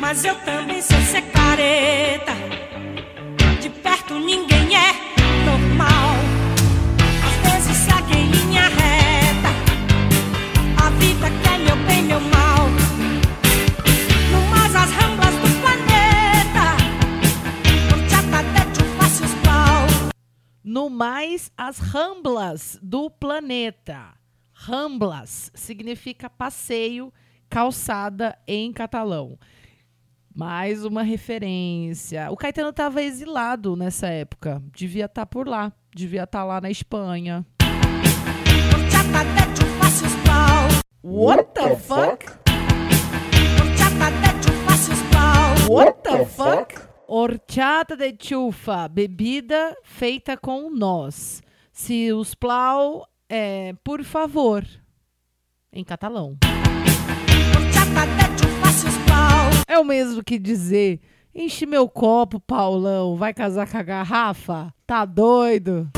Mas 0.00 0.24
eu 0.24 0.34
também 0.36 0.80
sei 0.80 1.00
ser 1.02 1.22
careta. 1.32 2.37
No 20.78 20.88
mais 20.88 21.50
as 21.56 21.78
ramblas 21.78 22.78
do 22.80 23.10
planeta. 23.10 24.14
Ramblas 24.52 25.50
significa 25.52 26.30
passeio, 26.30 27.12
calçada 27.48 28.38
em 28.46 28.72
catalão. 28.72 29.38
Mais 30.32 30.84
uma 30.84 31.02
referência. 31.02 32.30
O 32.30 32.36
Caetano 32.36 32.68
estava 32.68 33.02
exilado 33.02 33.74
nessa 33.74 34.06
época. 34.08 34.62
Devia 34.72 35.06
estar 35.06 35.26
por 35.26 35.48
lá. 35.48 35.72
Devia 35.92 36.22
estar 36.22 36.44
lá 36.44 36.60
na 36.60 36.70
Espanha. 36.70 37.44
What 41.00 41.54
the 41.54 41.76
fuck? 41.76 42.24
What 45.68 46.02
the 46.02 46.26
fuck? 46.26 46.74
Horchata 47.06 47.96
de 47.96 48.16
chufa, 48.20 48.88
bebida 48.88 49.76
feita 49.84 50.36
com 50.36 50.68
nós. 50.70 51.40
Se 51.72 52.12
os 52.12 52.34
plau, 52.34 53.06
é, 53.28 53.74
por 53.84 54.02
favor, 54.02 54.66
em 55.72 55.84
catalão. 55.84 56.36
É 59.68 59.78
o 59.78 59.84
mesmo 59.84 60.24
que 60.24 60.36
dizer, 60.36 61.00
enche 61.32 61.64
meu 61.64 61.88
copo, 61.88 62.40
Paulão, 62.40 63.16
vai 63.16 63.32
casar 63.32 63.70
com 63.70 63.78
a 63.78 63.82
garrafa? 63.82 64.74
Tá 64.84 65.04
doido? 65.04 65.88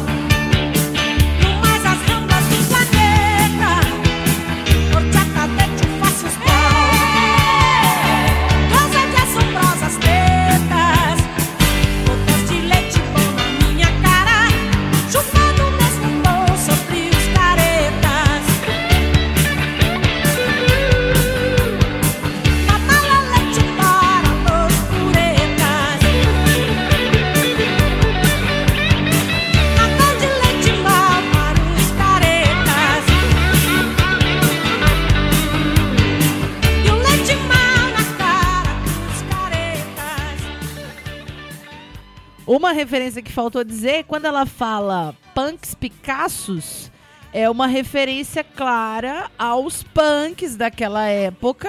Uma 42.70 42.76
referência 42.76 43.20
que 43.20 43.32
faltou 43.32 43.64
dizer, 43.64 44.04
quando 44.04 44.26
ela 44.26 44.46
fala 44.46 45.12
punks 45.34 45.74
Picassos, 45.74 46.88
é 47.32 47.50
uma 47.50 47.66
referência 47.66 48.44
clara 48.44 49.28
aos 49.36 49.82
punks 49.82 50.54
daquela 50.54 51.08
época, 51.08 51.68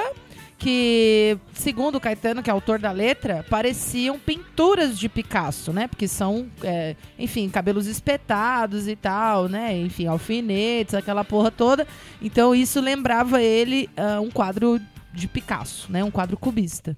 que, 0.60 1.40
segundo 1.56 2.00
Caetano, 2.00 2.44
que 2.44 2.52
é 2.52 2.54
autor 2.54 2.78
da 2.78 2.92
letra, 2.92 3.44
pareciam 3.50 4.20
pinturas 4.20 4.96
de 4.96 5.10
Picasso, 5.10 5.74
né? 5.74 5.88
Porque 5.88 6.08
são, 6.08 6.48
é, 6.62 6.96
enfim, 7.18 7.50
cabelos 7.50 7.88
espetados 7.88 8.88
e 8.88 8.96
tal, 8.96 9.50
né? 9.50 9.76
Enfim, 9.76 10.06
alfinetes, 10.06 10.94
aquela 10.94 11.24
porra 11.24 11.50
toda. 11.50 11.88
Então 12.22 12.54
isso 12.54 12.80
lembrava 12.80 13.42
ele 13.42 13.90
ah, 13.98 14.22
um 14.22 14.30
quadro 14.30 14.80
de 15.12 15.28
Picasso, 15.28 15.92
né? 15.92 16.04
Um 16.04 16.12
quadro 16.12 16.38
cubista. 16.38 16.96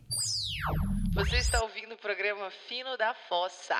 Você 1.14 1.38
está 1.38 1.61
ouvindo 1.61 1.93
o 1.93 1.97
programa 1.97 2.49
Fino 2.68 2.97
da 2.97 3.14
Fossa. 3.14 3.76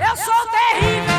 Eu 0.00 0.16
sou 0.16 0.46
terrível, 0.50 1.17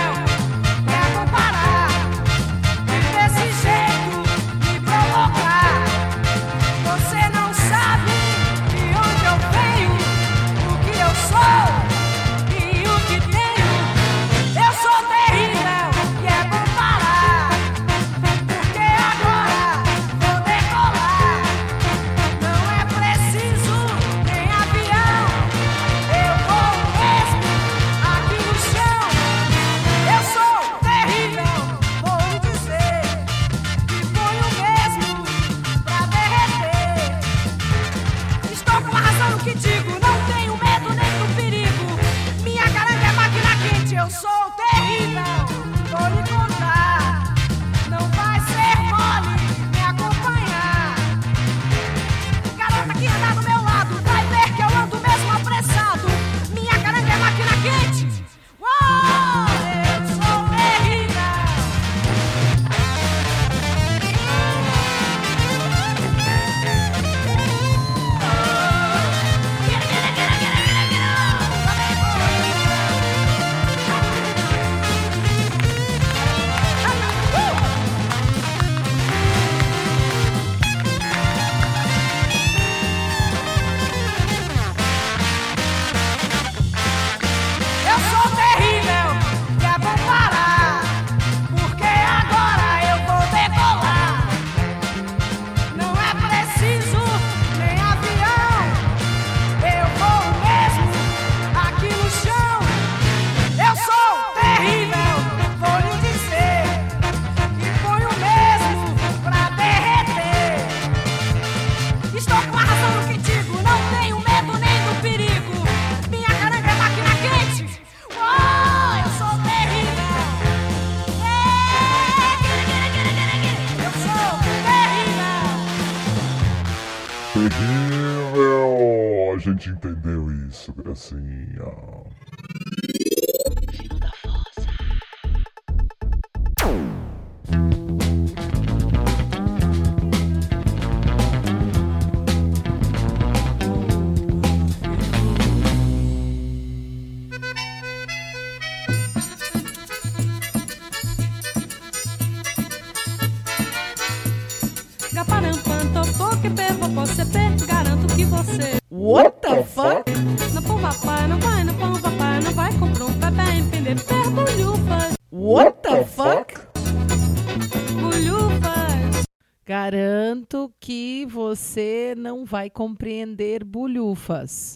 Garanto 169.69 170.73
que 170.79 171.27
você 171.27 172.15
não 172.17 172.43
vai 172.43 172.71
compreender 172.71 173.63
bulhufas. 173.63 174.75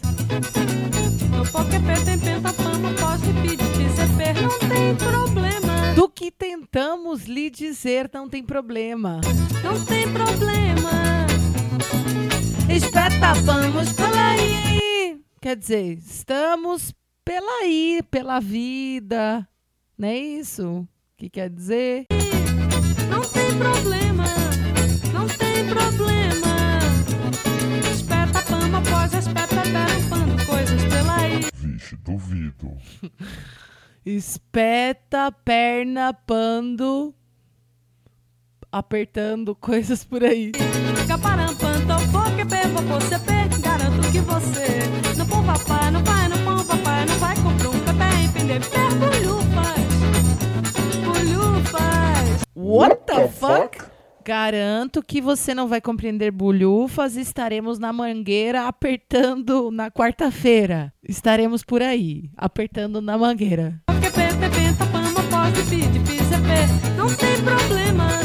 Do 5.95 6.07
que 6.07 6.29
tentamos 6.29 7.23
lhe 7.23 7.49
dizer, 7.49 8.07
não 8.13 8.29
tem 8.29 8.43
problema. 8.43 9.19
Não 9.63 9.83
tem 9.83 10.03
problema. 10.13 11.25
Espeta, 12.69 13.33
vamos 13.45 13.91
pela 13.93 14.29
aí. 14.29 15.19
Quer 15.41 15.55
dizer, 15.55 15.97
estamos 15.97 16.93
pela 17.25 17.63
aí, 17.63 17.99
pela 18.11 18.39
vida. 18.39 19.49
Não 19.97 20.07
é 20.07 20.19
isso? 20.19 20.81
O 20.81 20.87
que 21.17 21.31
quer 21.31 21.49
dizer? 21.49 22.05
Não 23.09 23.21
tem 23.21 23.57
problema. 23.57 24.02
Tem 25.63 25.69
problema. 25.69 26.79
Espeta, 27.93 28.41
pama, 28.43 28.79
após 28.79 29.13
espeta, 29.13 29.61
pera, 29.61 30.09
pano, 30.09 30.45
coisas 30.45 30.83
pela 30.83 31.15
aí. 31.15 31.45
Vixe, 31.55 31.95
duvido. 31.97 32.77
Espeta, 34.05 35.31
perna, 35.31 36.13
pando, 36.13 37.13
apertando 38.69 39.55
coisas 39.61 40.03
por 40.03 40.23
aí. 40.23 40.51
Caparampanto, 41.07 41.93
porque 42.11 42.45
perro 42.45 42.81
você 42.81 43.17
per, 43.19 43.47
garanto 43.61 44.11
que 44.11 44.19
você. 44.19 44.67
Não 45.17 45.25
pão 45.25 45.45
papai, 45.45 45.91
não 45.91 46.03
vai, 46.03 46.27
não 46.27 46.43
pão 46.43 46.65
papai, 46.65 47.05
não 47.05 47.17
vai 47.19 47.35
comprar 47.37 47.69
um 47.69 47.79
bebê 47.79 48.25
empreender 48.25 48.69
per 48.69 48.93
bolhufas. 48.95 49.79
Bolhufas. 51.05 52.43
What 52.53 52.97
the 53.05 53.29
fuck? 53.29 53.92
Garanto 54.25 55.03
que 55.03 55.19
você 55.19 55.53
não 55.53 55.67
vai 55.67 55.81
compreender 55.81 56.31
bulhufas. 56.31 57.17
Estaremos 57.17 57.77
na 57.77 57.91
mangueira 57.91 58.67
apertando 58.67 59.69
na 59.69 59.91
quarta-feira. 59.91 60.93
Estaremos 61.03 61.61
por 61.63 61.81
aí, 61.81 62.29
apertando 62.37 63.01
na 63.01 63.17
mangueira. 63.17 63.81
Não 66.95 67.13
tem 67.15 67.35
problema. 67.43 68.22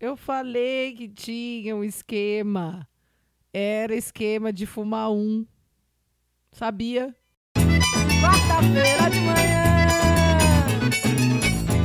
Eu 0.00 0.16
falei 0.16 0.94
que 0.94 1.08
tinha 1.08 1.74
um 1.74 1.82
esquema. 1.82 2.88
Era 3.52 3.96
esquema 3.96 4.52
de 4.52 4.64
fumar 4.64 5.10
um. 5.10 5.44
Sabia? 6.52 7.12
Quarta-feira 8.20 9.10
de 9.10 9.20
manhã. 9.20 9.68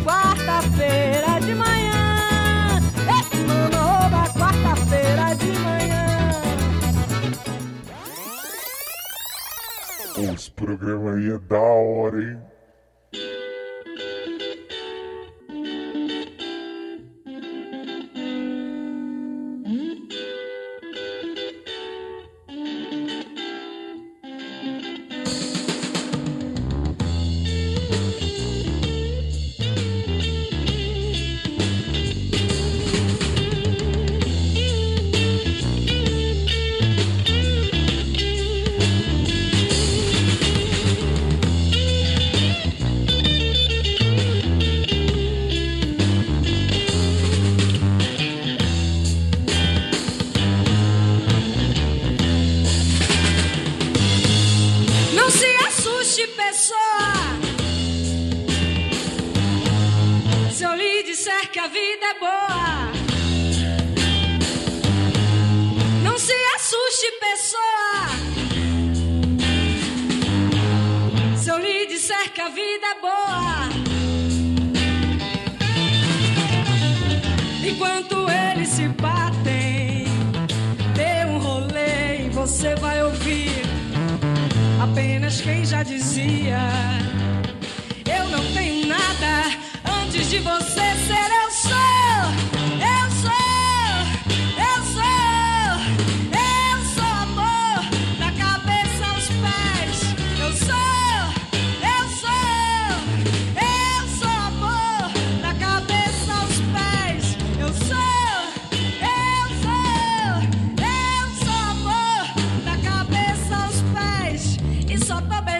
Quarta-feira 0.03 1.39
de 1.39 1.55
manhã. 1.55 2.77
Esse 3.19 3.37
mano 3.47 4.09
da 4.11 4.29
quarta-feira 4.31 5.33
de 5.35 5.51
manhã. 5.59 5.93
Esse 10.33 10.51
programa 10.51 11.15
aí 11.15 11.31
é 11.31 11.39
da 11.39 11.59
hora, 11.59 12.21
hein? 12.21 12.52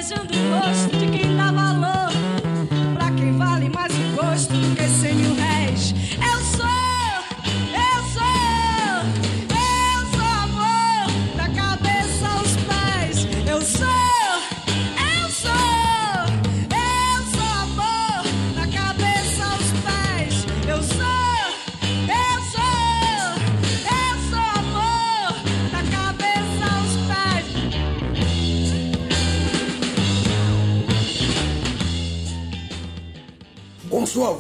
Só 0.03 0.15
tô 0.15 0.25
beijando 0.25 0.33
o 0.33 0.59
rosto 0.59 0.97
de 0.97 1.07
quem 1.07 1.22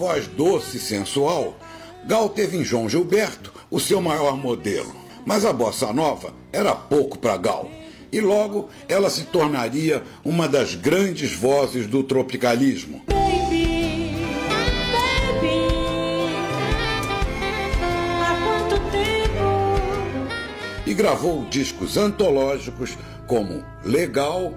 voz 0.03 0.27
doce 0.27 0.75
e 0.75 0.79
sensual, 0.81 1.57
Gal 2.05 2.27
teve 2.27 2.57
em 2.57 2.63
João 2.65 2.89
Gilberto 2.89 3.53
o 3.71 3.79
seu 3.79 4.01
maior 4.01 4.35
modelo. 4.35 4.93
Mas 5.25 5.45
a 5.45 5.53
bossa 5.53 5.93
nova 5.93 6.33
era 6.51 6.75
pouco 6.75 7.17
para 7.17 7.37
Gal. 7.37 7.71
E 8.11 8.19
logo 8.19 8.67
ela 8.89 9.09
se 9.09 9.23
tornaria 9.23 10.03
uma 10.21 10.45
das 10.45 10.75
grandes 10.75 11.33
vozes 11.33 11.87
do 11.87 12.03
tropicalismo. 12.03 13.01
E 20.85 20.93
gravou 20.93 21.45
discos 21.45 21.95
antológicos 21.95 22.97
como 23.25 23.63
Legal, 23.85 24.53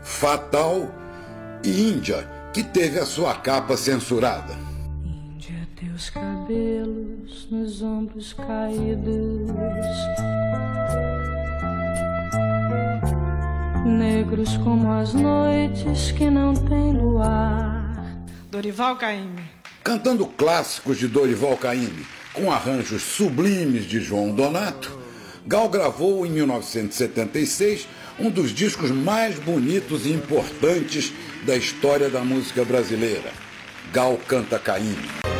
Fatal 0.00 0.88
e 1.64 1.90
Índia, 1.90 2.24
que 2.54 2.62
teve 2.62 3.00
a 3.00 3.04
sua 3.04 3.34
capa 3.34 3.76
censurada. 3.76 4.65
Teus 5.96 6.10
cabelos 6.10 7.48
nos 7.50 7.80
ombros 7.80 8.34
caídos, 8.34 9.50
negros 13.86 14.58
como 14.58 14.92
as 14.92 15.14
noites 15.14 16.12
que 16.12 16.28
não 16.28 16.52
têm 16.52 16.92
luar. 16.92 17.96
Dorival 18.50 18.96
Caymmi. 18.96 19.42
Cantando 19.82 20.26
clássicos 20.26 20.98
de 20.98 21.08
Dorival 21.08 21.56
Caymmi, 21.56 22.04
com 22.34 22.52
arranjos 22.52 23.00
sublimes 23.00 23.86
de 23.86 23.98
João 23.98 24.34
Donato, 24.34 24.98
Gal 25.46 25.66
gravou 25.70 26.26
em 26.26 26.30
1976 26.30 27.88
um 28.18 28.28
dos 28.28 28.50
discos 28.50 28.90
mais 28.90 29.38
bonitos 29.38 30.04
e 30.04 30.12
importantes 30.12 31.10
da 31.46 31.56
história 31.56 32.10
da 32.10 32.20
música 32.20 32.66
brasileira. 32.66 33.32
Gal 33.94 34.18
canta 34.28 34.58
Caymmi. 34.58 35.35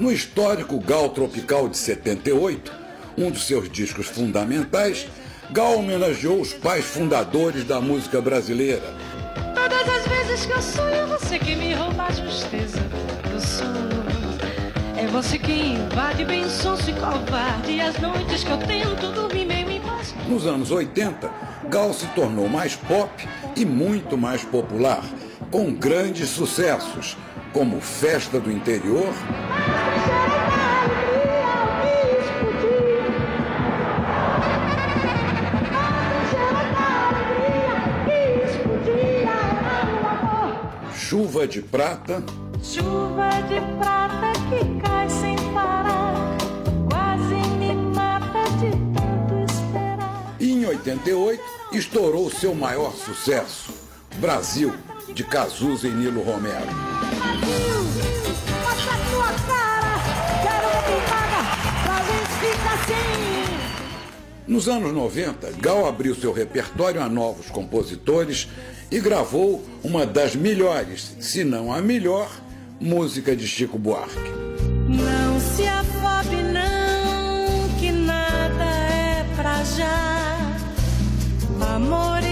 No 0.00 0.10
histórico 0.10 0.80
Gal 0.80 1.10
Tropical 1.10 1.68
de 1.68 1.76
78, 1.76 2.72
um 3.18 3.30
dos 3.30 3.46
seus 3.46 3.70
discos 3.70 4.06
fundamentais, 4.06 5.06
Gal 5.50 5.76
homenageou 5.76 6.40
os 6.40 6.54
pais 6.54 6.86
fundadores 6.86 7.64
da 7.64 7.82
música 7.82 8.18
brasileira. 8.18 8.94
Todas 9.54 9.86
as 9.86 10.06
vezes 10.06 10.46
que 10.46 10.52
eu 10.52 10.62
sonho, 10.62 11.06
você 11.06 11.38
que 11.38 11.54
me 11.54 11.74
rouba 11.74 12.04
a 12.04 12.12
justeza 12.12 12.80
do 13.30 13.38
sono. 13.38 13.90
É 14.96 15.06
você 15.06 15.38
que 15.38 15.52
invade 15.52 16.24
bem 16.24 16.48
sonso 16.48 16.88
e 16.88 16.94
covarde. 16.94 17.72
E 17.72 17.80
as 17.82 17.98
noites 17.98 18.42
que 18.42 18.50
eu 18.50 18.58
tento 18.58 19.12
dormir 19.12 19.44
meio 19.44 19.70
em 19.70 19.80
paz. 19.82 20.14
Nos 20.26 20.46
anos 20.46 20.70
80, 20.70 21.30
Gal 21.68 21.92
se 21.92 22.06
tornou 22.14 22.48
mais 22.48 22.74
pop 22.74 23.28
e 23.54 23.66
muito 23.66 24.16
mais 24.16 24.42
popular, 24.44 25.04
com 25.50 25.74
grandes 25.74 26.30
sucessos, 26.30 27.18
como 27.52 27.80
Festa 27.80 28.38
do 28.38 28.50
Interior, 28.50 29.12
Chuva 40.94 41.46
de 41.46 41.60
Prata 41.60 42.22
Chuva 42.62 43.30
de 43.48 43.58
prata 43.78 44.32
que 44.50 44.80
cai 44.80 45.08
sem 45.08 45.36
parar. 45.54 46.14
Quase 46.88 47.34
me 47.58 47.74
mata 47.74 48.44
de 48.58 48.70
tanto 48.94 49.50
esperar. 49.50 50.36
e, 50.38 50.52
em 50.52 50.66
88, 50.66 51.42
estourou 51.72 52.30
seu 52.30 52.54
maior 52.54 52.92
sucesso, 52.92 53.72
Brasil, 54.16 54.74
de 55.14 55.24
Cazuza 55.24 55.88
e 55.88 55.90
Nilo 55.90 56.22
Romero. 56.22 56.68
Nos 64.46 64.68
anos 64.68 64.92
90, 64.92 65.52
Gal 65.60 65.86
abriu 65.86 66.14
seu 66.14 66.32
repertório 66.32 67.00
a 67.00 67.08
novos 67.08 67.48
compositores 67.50 68.48
e 68.90 68.98
gravou 68.98 69.64
uma 69.82 70.04
das 70.04 70.34
melhores, 70.34 71.16
se 71.20 71.44
não 71.44 71.72
a 71.72 71.80
melhor, 71.80 72.28
música 72.80 73.36
de 73.36 73.46
Chico 73.46 73.78
Buarque. 73.78 74.18
Não 74.88 75.40
se 75.40 75.66
afobe, 75.68 76.36
não, 76.36 77.78
que 77.78 77.92
nada 77.92 78.64
é 78.64 79.24
pra 79.36 79.62
já. 79.62 80.36
Amores 81.74 82.29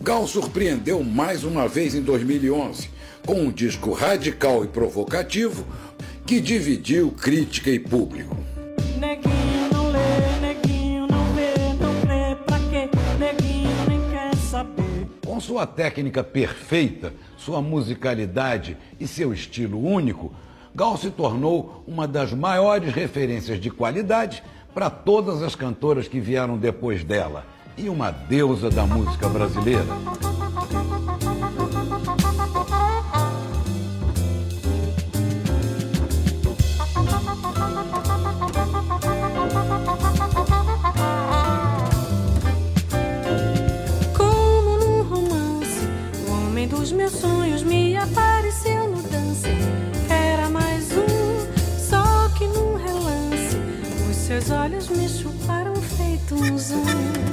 Gal 0.00 0.26
surpreendeu 0.26 1.04
mais 1.04 1.44
uma 1.44 1.68
vez 1.68 1.94
em 1.94 2.00
2011, 2.00 2.88
com 3.26 3.34
um 3.34 3.52
disco 3.52 3.92
radical 3.92 4.64
e 4.64 4.68
provocativo 4.68 5.66
que 6.26 6.40
dividiu 6.40 7.10
crítica 7.10 7.68
e 7.68 7.78
público. 7.78 8.34
Neguinho 8.98 9.68
não 9.70 9.90
lê, 9.90 10.40
neguinho 10.40 11.06
não 11.06 11.24
vê, 11.34 11.54
não 11.78 12.00
crê 12.00 12.34
pra 12.46 12.58
quê? 12.70 12.88
Neguinho 13.18 13.88
nem 13.88 14.10
quer 14.10 14.34
saber. 14.36 15.06
Com 15.26 15.38
sua 15.38 15.66
técnica 15.66 16.24
perfeita, 16.24 17.12
sua 17.36 17.60
musicalidade 17.60 18.78
e 18.98 19.06
seu 19.06 19.34
estilo 19.34 19.86
único, 19.86 20.32
Gal 20.74 20.96
se 20.96 21.10
tornou 21.10 21.84
uma 21.86 22.08
das 22.08 22.32
maiores 22.32 22.94
referências 22.94 23.60
de 23.60 23.70
qualidade 23.70 24.42
para 24.72 24.88
todas 24.88 25.42
as 25.42 25.54
cantoras 25.54 26.08
que 26.08 26.18
vieram 26.18 26.56
depois 26.56 27.04
dela 27.04 27.44
e 27.76 27.88
uma 27.88 28.10
deusa 28.10 28.70
da 28.70 28.86
música 28.86 29.28
brasileira. 29.28 29.84
Como 44.16 44.78
num 44.78 45.02
romance, 45.02 45.88
o 46.28 46.32
homem 46.32 46.68
dos 46.68 46.92
meus 46.92 47.12
sonhos 47.12 47.62
me 47.62 47.96
apareceu 47.96 48.88
no 48.88 49.02
dance. 49.02 49.48
Era 50.08 50.48
mais 50.48 50.90
um, 50.92 51.78
só 51.78 52.28
que 52.36 52.46
num 52.46 52.76
relance, 52.76 53.56
os 54.10 54.16
seus 54.16 54.50
olhos 54.50 54.88
me 54.88 55.08
chuparam 55.08 55.74
feito 55.76 56.34
um 56.34 56.58
zoom. 56.58 57.31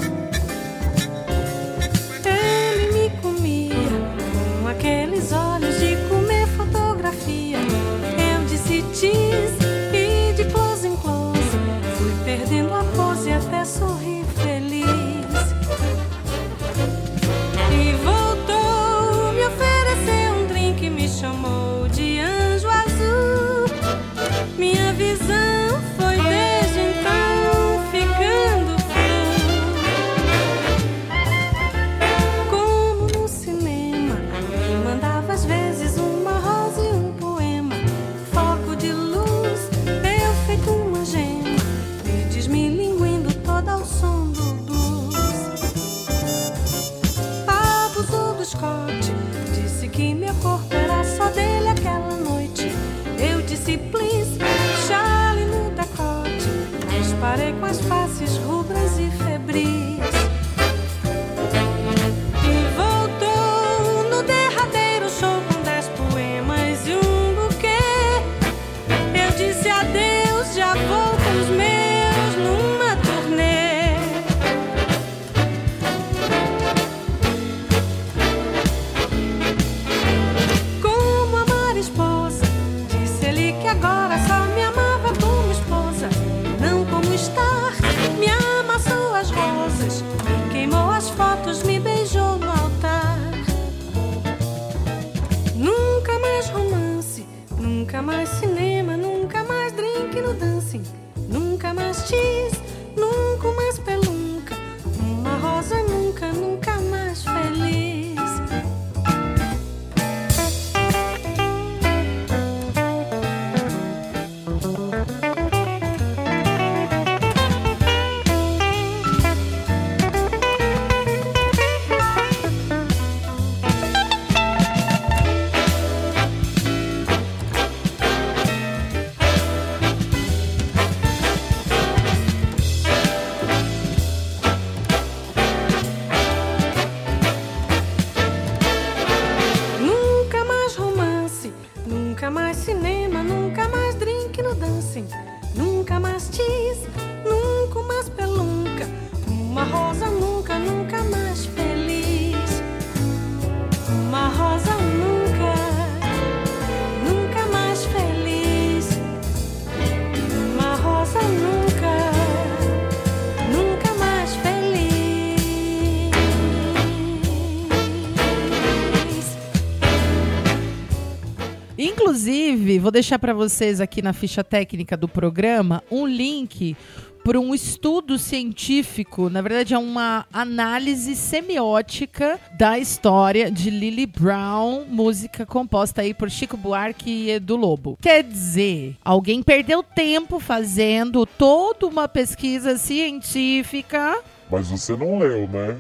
Inclusive, 172.70 172.84
vou 172.84 172.92
deixar 172.92 173.18
para 173.18 173.34
vocês 173.34 173.82
aqui 173.82 174.00
na 174.00 174.14
ficha 174.14 174.44
técnica 174.44 174.96
do 174.96 175.08
programa 175.08 175.84
um 175.90 176.06
link 176.06 176.78
para 177.24 177.40
um 177.40 177.56
estudo 177.56 178.20
científico, 178.20 179.28
na 179.28 179.42
verdade 179.42 179.74
é 179.74 179.78
uma 179.78 180.26
análise 180.32 181.16
semiótica 181.16 182.40
da 182.58 182.78
história 182.78 183.50
de 183.50 183.72
Lily 183.72 184.06
Brown, 184.06 184.86
música 184.88 185.48
composta 185.48 186.02
aí 186.02 186.14
por 186.14 186.30
Chico 186.30 186.56
Buarque 186.56 187.10
e 187.10 187.32
Edu 187.32 187.56
Lobo. 187.56 187.98
Quer 188.00 188.24
dizer, 188.24 188.96
alguém 189.04 189.42
perdeu 189.42 189.82
tempo 189.82 190.40
fazendo 190.40 191.26
toda 191.26 191.88
uma 191.88 192.08
pesquisa 192.08 192.78
científica. 192.78 194.22
Mas 194.50 194.70
você 194.70 194.96
não 194.96 195.18
leu, 195.18 195.48
né? 195.48 195.76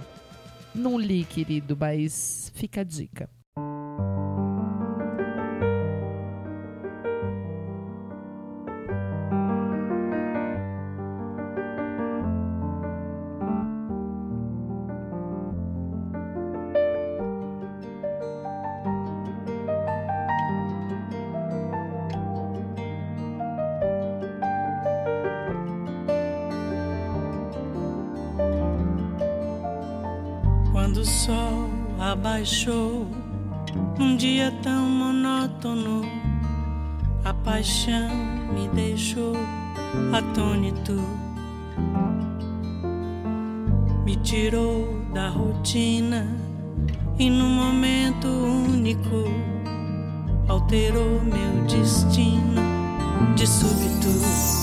Não 0.74 1.00
li, 1.00 1.24
querido, 1.24 1.78
mas 1.80 2.52
fica 2.56 2.82
a 2.82 2.84
dica. 2.84 3.30
Abaixou, 32.20 33.07
num 33.97 34.17
dia 34.17 34.51
tão 34.61 34.89
monótono, 34.89 36.01
a 37.24 37.34
paixão 37.34 38.09
me 38.53 38.67
deixou 38.76 39.34
atônito. 40.11 41.01
Me 44.03 44.17
tirou 44.17 45.01
da 45.13 45.30
rotina 45.30 46.28
e 47.17 47.30
num 47.30 47.55
momento 47.55 48.28
único 48.28 49.24
alterou 50.49 51.22
meu 51.24 51.65
destino 51.67 52.61
de 53.38 53.47
súbito. 53.47 54.59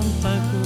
Relâmpago. 0.00 0.56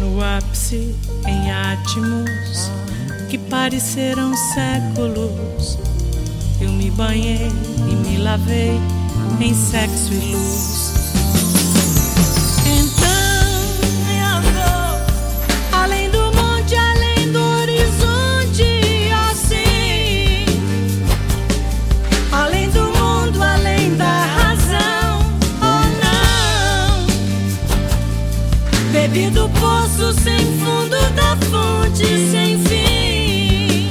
No 0.00 0.22
ápice, 0.22 0.94
em 1.26 1.50
átimos 1.50 2.70
que 3.28 3.36
pareceram 3.36 4.32
séculos, 4.54 5.78
eu 6.60 6.70
me 6.70 6.90
banhei 6.90 7.50
e 7.90 7.94
me 7.96 8.18
lavei 8.18 8.80
em 9.40 9.54
sexo 9.54 10.12
e 10.12 10.32
luz. 10.32 10.85
Poço 29.96 30.12
sem 30.22 30.38
fundo 30.58 30.96
da 31.14 31.36
fonte 31.46 32.04
sem 32.30 32.58
fim, 32.64 33.88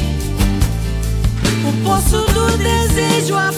o 1.67 1.83
poço 1.83 2.21
do 2.31 2.57
desejo, 2.57 3.35
a 3.35 3.51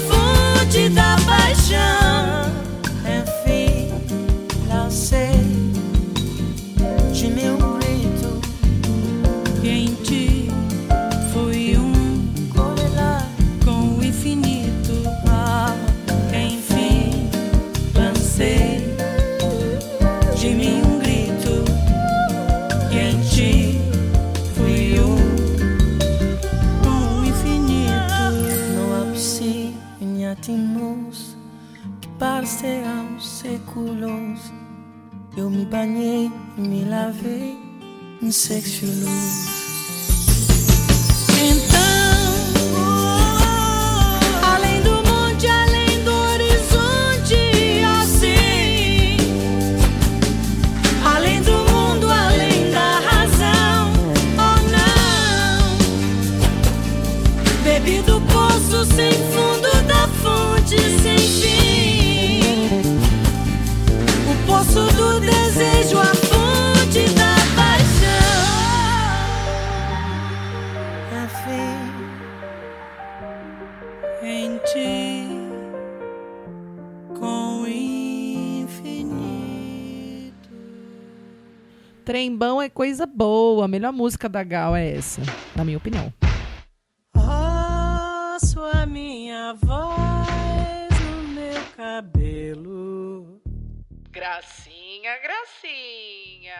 Eu 35.67 35.71
me 35.71 35.71
banhei 35.71 36.31
e 36.57 36.61
me 36.61 36.85
lavei 36.85 37.57
em 74.21 74.57
ti 74.59 75.27
com 77.19 77.65
infinito. 77.67 79.17
Trembão 82.03 82.61
é 82.61 82.69
coisa 82.69 83.05
boa. 83.05 83.65
A 83.65 83.67
melhor 83.67 83.91
música 83.91 84.29
da 84.29 84.43
Gal 84.43 84.75
é 84.75 84.95
essa, 84.95 85.21
na 85.55 85.63
minha 85.63 85.77
opinião. 85.77 86.13
Ouço 87.15 88.61
a 88.61 88.85
minha 88.85 89.53
voz 89.53 90.89
no 91.11 91.27
meu 91.33 91.61
cabelo. 91.75 93.41
Gracinha, 94.09 95.19
gracinha. 95.21 96.57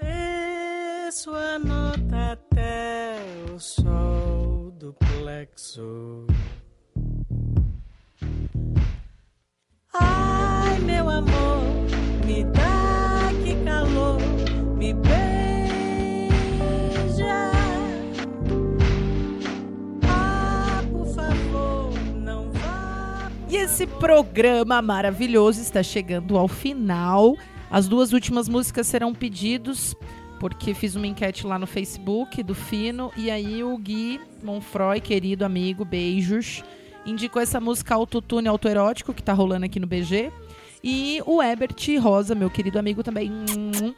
Desço 0.00 1.34
a 1.34 1.58
nota 1.58 2.32
até 2.32 3.16
o 3.52 3.58
sol 3.58 4.70
do 4.78 4.94
plexo. 4.94 6.26
Ai, 9.96 10.78
meu 10.80 11.08
amor, 11.08 11.62
me 12.26 12.42
dá 12.44 13.30
que 13.44 13.54
calor, 13.64 14.20
me 14.76 14.92
beija. 14.92 16.32
Ah, 20.08 20.82
por 20.90 21.06
favor, 21.14 21.92
não 22.16 22.50
vá. 22.50 23.30
E 23.48 23.56
esse 23.56 23.86
programa 23.86 24.82
maravilhoso 24.82 25.60
está 25.60 25.80
chegando 25.82 26.36
ao 26.36 26.48
final. 26.48 27.36
As 27.70 27.86
duas 27.86 28.12
últimas 28.12 28.48
músicas 28.48 28.88
serão 28.88 29.14
pedidos, 29.14 29.94
porque 30.40 30.74
fiz 30.74 30.96
uma 30.96 31.06
enquete 31.06 31.46
lá 31.46 31.56
no 31.56 31.68
Facebook 31.68 32.42
do 32.42 32.54
Fino, 32.54 33.12
e 33.16 33.30
aí 33.30 33.62
o 33.62 33.78
Gui 33.78 34.20
Monfroy, 34.42 35.00
querido 35.00 35.44
amigo, 35.44 35.84
beijos, 35.84 36.64
indicou 37.06 37.40
essa 37.40 37.60
música 37.60 37.94
autotune 37.94 38.48
autoerótico 38.48 39.12
que 39.12 39.22
tá 39.22 39.32
rolando 39.32 39.66
aqui 39.66 39.78
no 39.78 39.86
BG. 39.86 40.32
E 40.82 41.22
o 41.24 41.42
Ebert 41.42 41.98
Rosa, 42.00 42.34
meu 42.34 42.50
querido 42.50 42.78
amigo 42.78 43.02
também, 43.02 43.30
hum, 43.30 43.94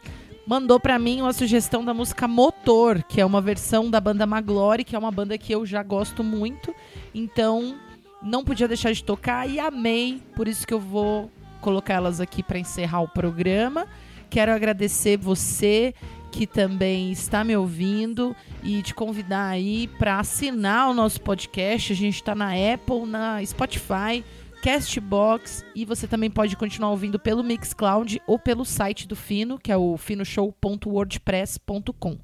mandou 0.46 0.78
pra 0.78 0.98
mim 0.98 1.20
uma 1.20 1.32
sugestão 1.32 1.84
da 1.84 1.92
música 1.92 2.28
Motor, 2.28 3.02
que 3.02 3.20
é 3.20 3.26
uma 3.26 3.40
versão 3.40 3.90
da 3.90 4.00
banda 4.00 4.24
Maglore, 4.24 4.84
que 4.84 4.94
é 4.94 4.98
uma 4.98 5.10
banda 5.10 5.36
que 5.36 5.52
eu 5.52 5.66
já 5.66 5.82
gosto 5.82 6.22
muito. 6.22 6.72
Então, 7.12 7.76
não 8.22 8.44
podia 8.44 8.68
deixar 8.68 8.92
de 8.92 9.02
tocar 9.02 9.48
e 9.48 9.58
amei, 9.58 10.22
por 10.36 10.46
isso 10.46 10.66
que 10.66 10.72
eu 10.72 10.80
vou 10.80 11.30
colocar 11.60 11.94
elas 11.94 12.20
aqui 12.20 12.42
para 12.42 12.58
encerrar 12.58 13.00
o 13.00 13.08
programa. 13.08 13.86
Quero 14.30 14.52
agradecer 14.52 15.16
você 15.16 15.92
que 16.36 16.46
também 16.46 17.10
está 17.10 17.42
me 17.42 17.56
ouvindo 17.56 18.36
e 18.62 18.82
te 18.82 18.92
convidar 18.92 19.46
aí 19.46 19.88
para 19.98 20.20
assinar 20.20 20.90
o 20.90 20.94
nosso 20.94 21.18
podcast. 21.22 21.94
A 21.94 21.96
gente 21.96 22.16
está 22.16 22.34
na 22.34 22.50
Apple, 22.50 23.06
na 23.06 23.42
Spotify, 23.42 24.22
Castbox 24.62 25.64
e 25.74 25.86
você 25.86 26.06
também 26.06 26.30
pode 26.30 26.54
continuar 26.54 26.90
ouvindo 26.90 27.18
pelo 27.18 27.42
Mixcloud 27.42 28.20
ou 28.26 28.38
pelo 28.38 28.66
site 28.66 29.08
do 29.08 29.16
Fino, 29.16 29.58
que 29.58 29.72
é 29.72 29.76
o 29.78 29.96
finoshow.wordpress.com. 29.96 32.18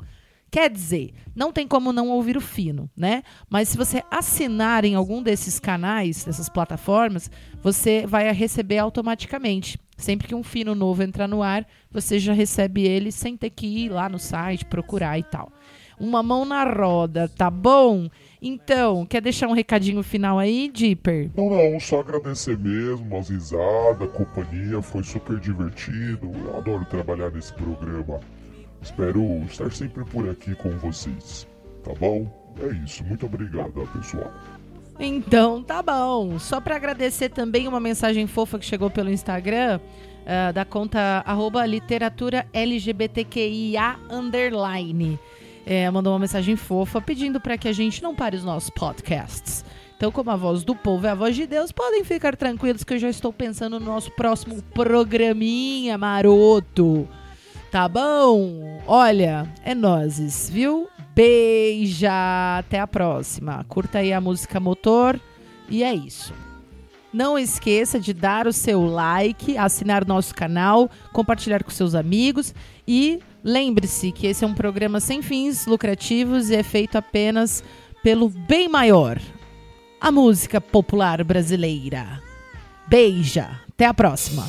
Quer 0.52 0.68
dizer, 0.68 1.14
não 1.34 1.50
tem 1.50 1.66
como 1.66 1.94
não 1.94 2.10
ouvir 2.10 2.36
o 2.36 2.40
Fino, 2.40 2.90
né? 2.94 3.22
Mas 3.48 3.70
se 3.70 3.76
você 3.78 4.02
assinar 4.10 4.84
em 4.84 4.94
algum 4.94 5.22
desses 5.22 5.58
canais, 5.58 6.26
dessas 6.26 6.46
plataformas, 6.50 7.30
você 7.62 8.06
vai 8.06 8.30
receber 8.32 8.76
automaticamente. 8.76 9.78
Sempre 9.96 10.28
que 10.28 10.34
um 10.34 10.42
Fino 10.42 10.74
novo 10.74 11.02
entrar 11.02 11.26
no 11.26 11.42
ar, 11.42 11.66
você 11.90 12.18
já 12.18 12.34
recebe 12.34 12.82
ele 12.82 13.10
sem 13.10 13.34
ter 13.34 13.48
que 13.48 13.66
ir 13.66 13.88
lá 13.88 14.10
no 14.10 14.18
site, 14.18 14.66
procurar 14.66 15.18
e 15.18 15.22
tal. 15.22 15.50
Uma 15.98 16.22
mão 16.22 16.44
na 16.44 16.64
roda, 16.64 17.30
tá 17.30 17.48
bom? 17.48 18.10
Então, 18.42 19.06
quer 19.06 19.22
deixar 19.22 19.48
um 19.48 19.54
recadinho 19.54 20.02
final 20.02 20.38
aí, 20.38 20.68
Dipper? 20.68 21.30
Não, 21.34 21.48
não, 21.48 21.80
só 21.80 22.00
agradecer 22.00 22.58
mesmo, 22.58 23.16
as 23.16 23.30
risadas, 23.30 24.02
a 24.02 24.06
companhia, 24.08 24.82
foi 24.82 25.02
super 25.02 25.40
divertido. 25.40 26.30
Eu 26.44 26.58
adoro 26.58 26.84
trabalhar 26.84 27.30
nesse 27.30 27.54
programa. 27.54 28.20
Espero 28.82 29.42
estar 29.44 29.70
sempre 29.72 30.04
por 30.04 30.28
aqui 30.28 30.54
com 30.56 30.70
vocês. 30.78 31.46
Tá 31.84 31.92
bom? 31.94 32.26
É 32.60 32.84
isso. 32.84 33.04
Muito 33.04 33.26
obrigado, 33.26 33.88
pessoal. 33.92 34.32
Então, 34.98 35.62
tá 35.62 35.82
bom. 35.82 36.38
Só 36.38 36.60
para 36.60 36.76
agradecer 36.76 37.28
também 37.28 37.66
uma 37.68 37.80
mensagem 37.80 38.26
fofa 38.26 38.58
que 38.58 38.64
chegou 38.64 38.90
pelo 38.90 39.10
Instagram, 39.10 39.78
uh, 39.78 40.52
da 40.52 40.64
conta 40.64 41.22
arroba 41.24 41.64
literatura 41.64 42.46
LGBTQIA 42.52 43.98
underline. 44.10 45.18
É, 45.64 45.88
mandou 45.90 46.12
uma 46.12 46.18
mensagem 46.18 46.56
fofa 46.56 47.00
pedindo 47.00 47.40
para 47.40 47.56
que 47.56 47.68
a 47.68 47.72
gente 47.72 48.02
não 48.02 48.14
pare 48.14 48.36
os 48.36 48.44
nossos 48.44 48.70
podcasts. 48.70 49.64
Então, 49.96 50.10
como 50.10 50.30
a 50.30 50.36
voz 50.36 50.64
do 50.64 50.74
povo 50.74 51.06
é 51.06 51.10
a 51.10 51.14
voz 51.14 51.36
de 51.36 51.46
Deus, 51.46 51.70
podem 51.70 52.02
ficar 52.02 52.36
tranquilos 52.36 52.82
que 52.82 52.94
eu 52.94 52.98
já 52.98 53.08
estou 53.08 53.32
pensando 53.32 53.78
no 53.78 53.86
nosso 53.86 54.10
próximo 54.10 54.60
programinha 54.74 55.96
maroto. 55.96 57.08
Tá 57.72 57.88
bom? 57.88 58.82
Olha, 58.86 59.50
é 59.64 59.74
nozes, 59.74 60.50
viu? 60.50 60.90
Beija! 61.14 62.58
Até 62.58 62.78
a 62.78 62.86
próxima. 62.86 63.64
Curta 63.66 64.00
aí 64.00 64.12
a 64.12 64.20
música 64.20 64.60
Motor. 64.60 65.18
E 65.70 65.82
é 65.82 65.94
isso. 65.94 66.34
Não 67.10 67.38
esqueça 67.38 67.98
de 67.98 68.12
dar 68.12 68.46
o 68.46 68.52
seu 68.52 68.84
like, 68.84 69.56
assinar 69.56 70.06
nosso 70.06 70.34
canal, 70.34 70.90
compartilhar 71.14 71.64
com 71.64 71.70
seus 71.70 71.94
amigos 71.94 72.54
e 72.86 73.20
lembre-se 73.42 74.12
que 74.12 74.26
esse 74.26 74.44
é 74.44 74.46
um 74.46 74.54
programa 74.54 75.00
sem 75.00 75.22
fins 75.22 75.64
lucrativos 75.64 76.50
e 76.50 76.56
é 76.56 76.62
feito 76.62 76.96
apenas 76.98 77.64
pelo 78.02 78.28
bem 78.28 78.68
maior, 78.68 79.18
a 79.98 80.12
música 80.12 80.60
popular 80.60 81.24
brasileira. 81.24 82.22
Beija! 82.86 83.62
Até 83.70 83.86
a 83.86 83.94
próxima! 83.94 84.44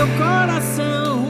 Meu 0.00 0.08
coração. 0.16 1.26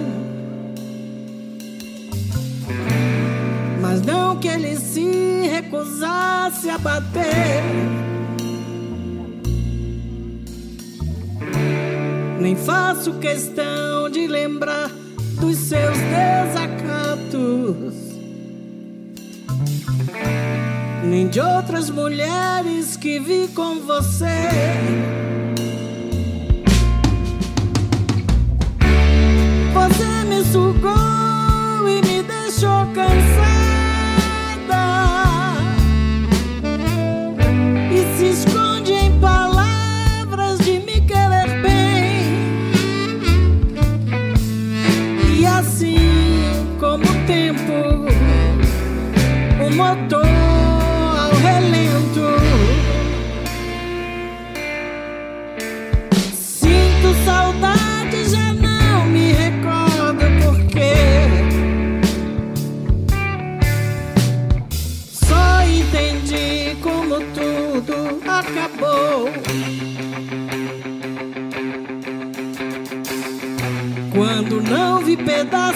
Mas 3.80 4.00
não 4.02 4.36
que 4.36 4.46
ele 4.46 4.76
se 4.76 5.48
recusasse 5.50 6.70
a 6.70 6.78
bater. 6.78 7.64
Nem 12.38 12.54
faço 12.54 13.14
questão 13.14 14.08
de 14.08 14.28
lembrar 14.28 14.88
dos 15.40 15.56
seus 15.56 15.98
desacatos. 15.98 17.94
Nem 21.02 21.26
de 21.26 21.40
outras 21.40 21.90
mulheres 21.90 22.96
que 22.96 23.18
vi 23.18 23.48
com 23.48 23.80
você. 23.80 24.48
Você 29.80 30.24
me 30.24 30.44
sugou 30.44 31.88
e 31.88 32.02
me 32.02 32.22
deixou 32.22 32.86
cansada. 32.94 33.59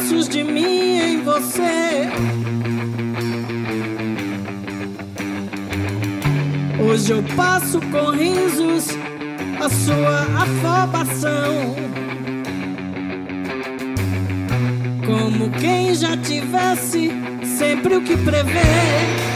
Pedaços 0.04 0.28
de 0.28 0.44
mim 0.44 0.98
em 0.98 1.22
você. 1.22 2.08
Hoje 6.78 7.12
eu 7.12 7.22
passo 7.34 7.80
com 7.80 8.10
risos 8.10 8.88
a 9.60 9.68
sua 9.68 10.20
afobação. 10.42 11.74
Como 15.06 15.50
quem 15.58 15.94
já 15.94 16.16
tivesse 16.16 17.10
sempre 17.58 17.96
o 17.96 18.02
que 18.02 18.16
prever. 18.16 19.33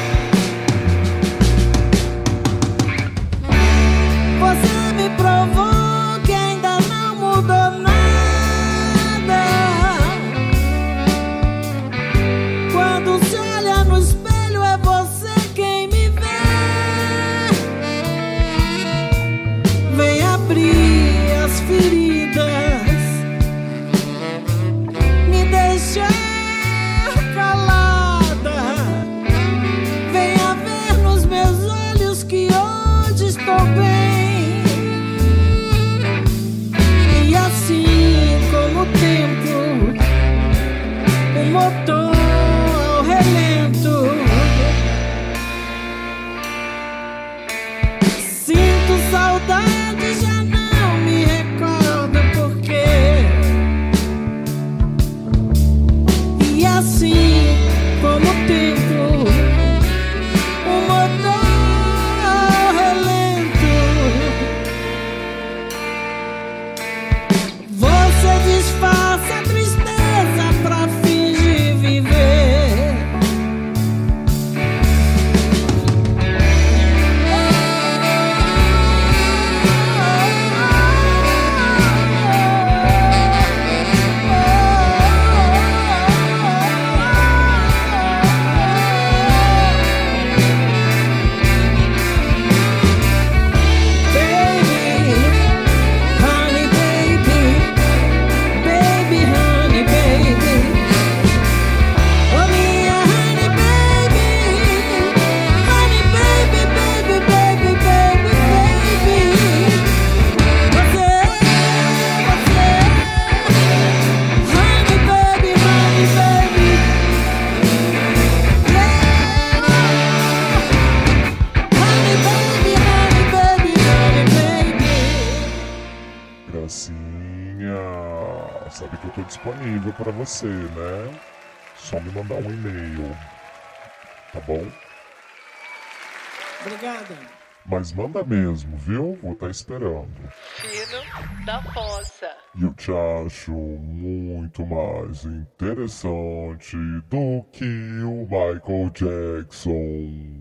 Manda 138.08 138.24
mesmo, 138.24 138.76
viu? 138.78 139.18
Vou 139.22 139.32
estar 139.32 139.50
esperando. 139.50 140.08
Fino 140.56 141.44
da 141.44 141.62
Fossa. 141.62 142.30
E 142.56 142.64
eu 142.64 142.72
te 142.72 142.90
acho 142.90 143.52
muito 143.52 144.66
mais 144.66 145.24
interessante 145.24 146.76
do 147.08 147.44
que 147.52 147.64
o 148.02 148.26
Michael 148.26 148.90
Jackson. 148.94 150.37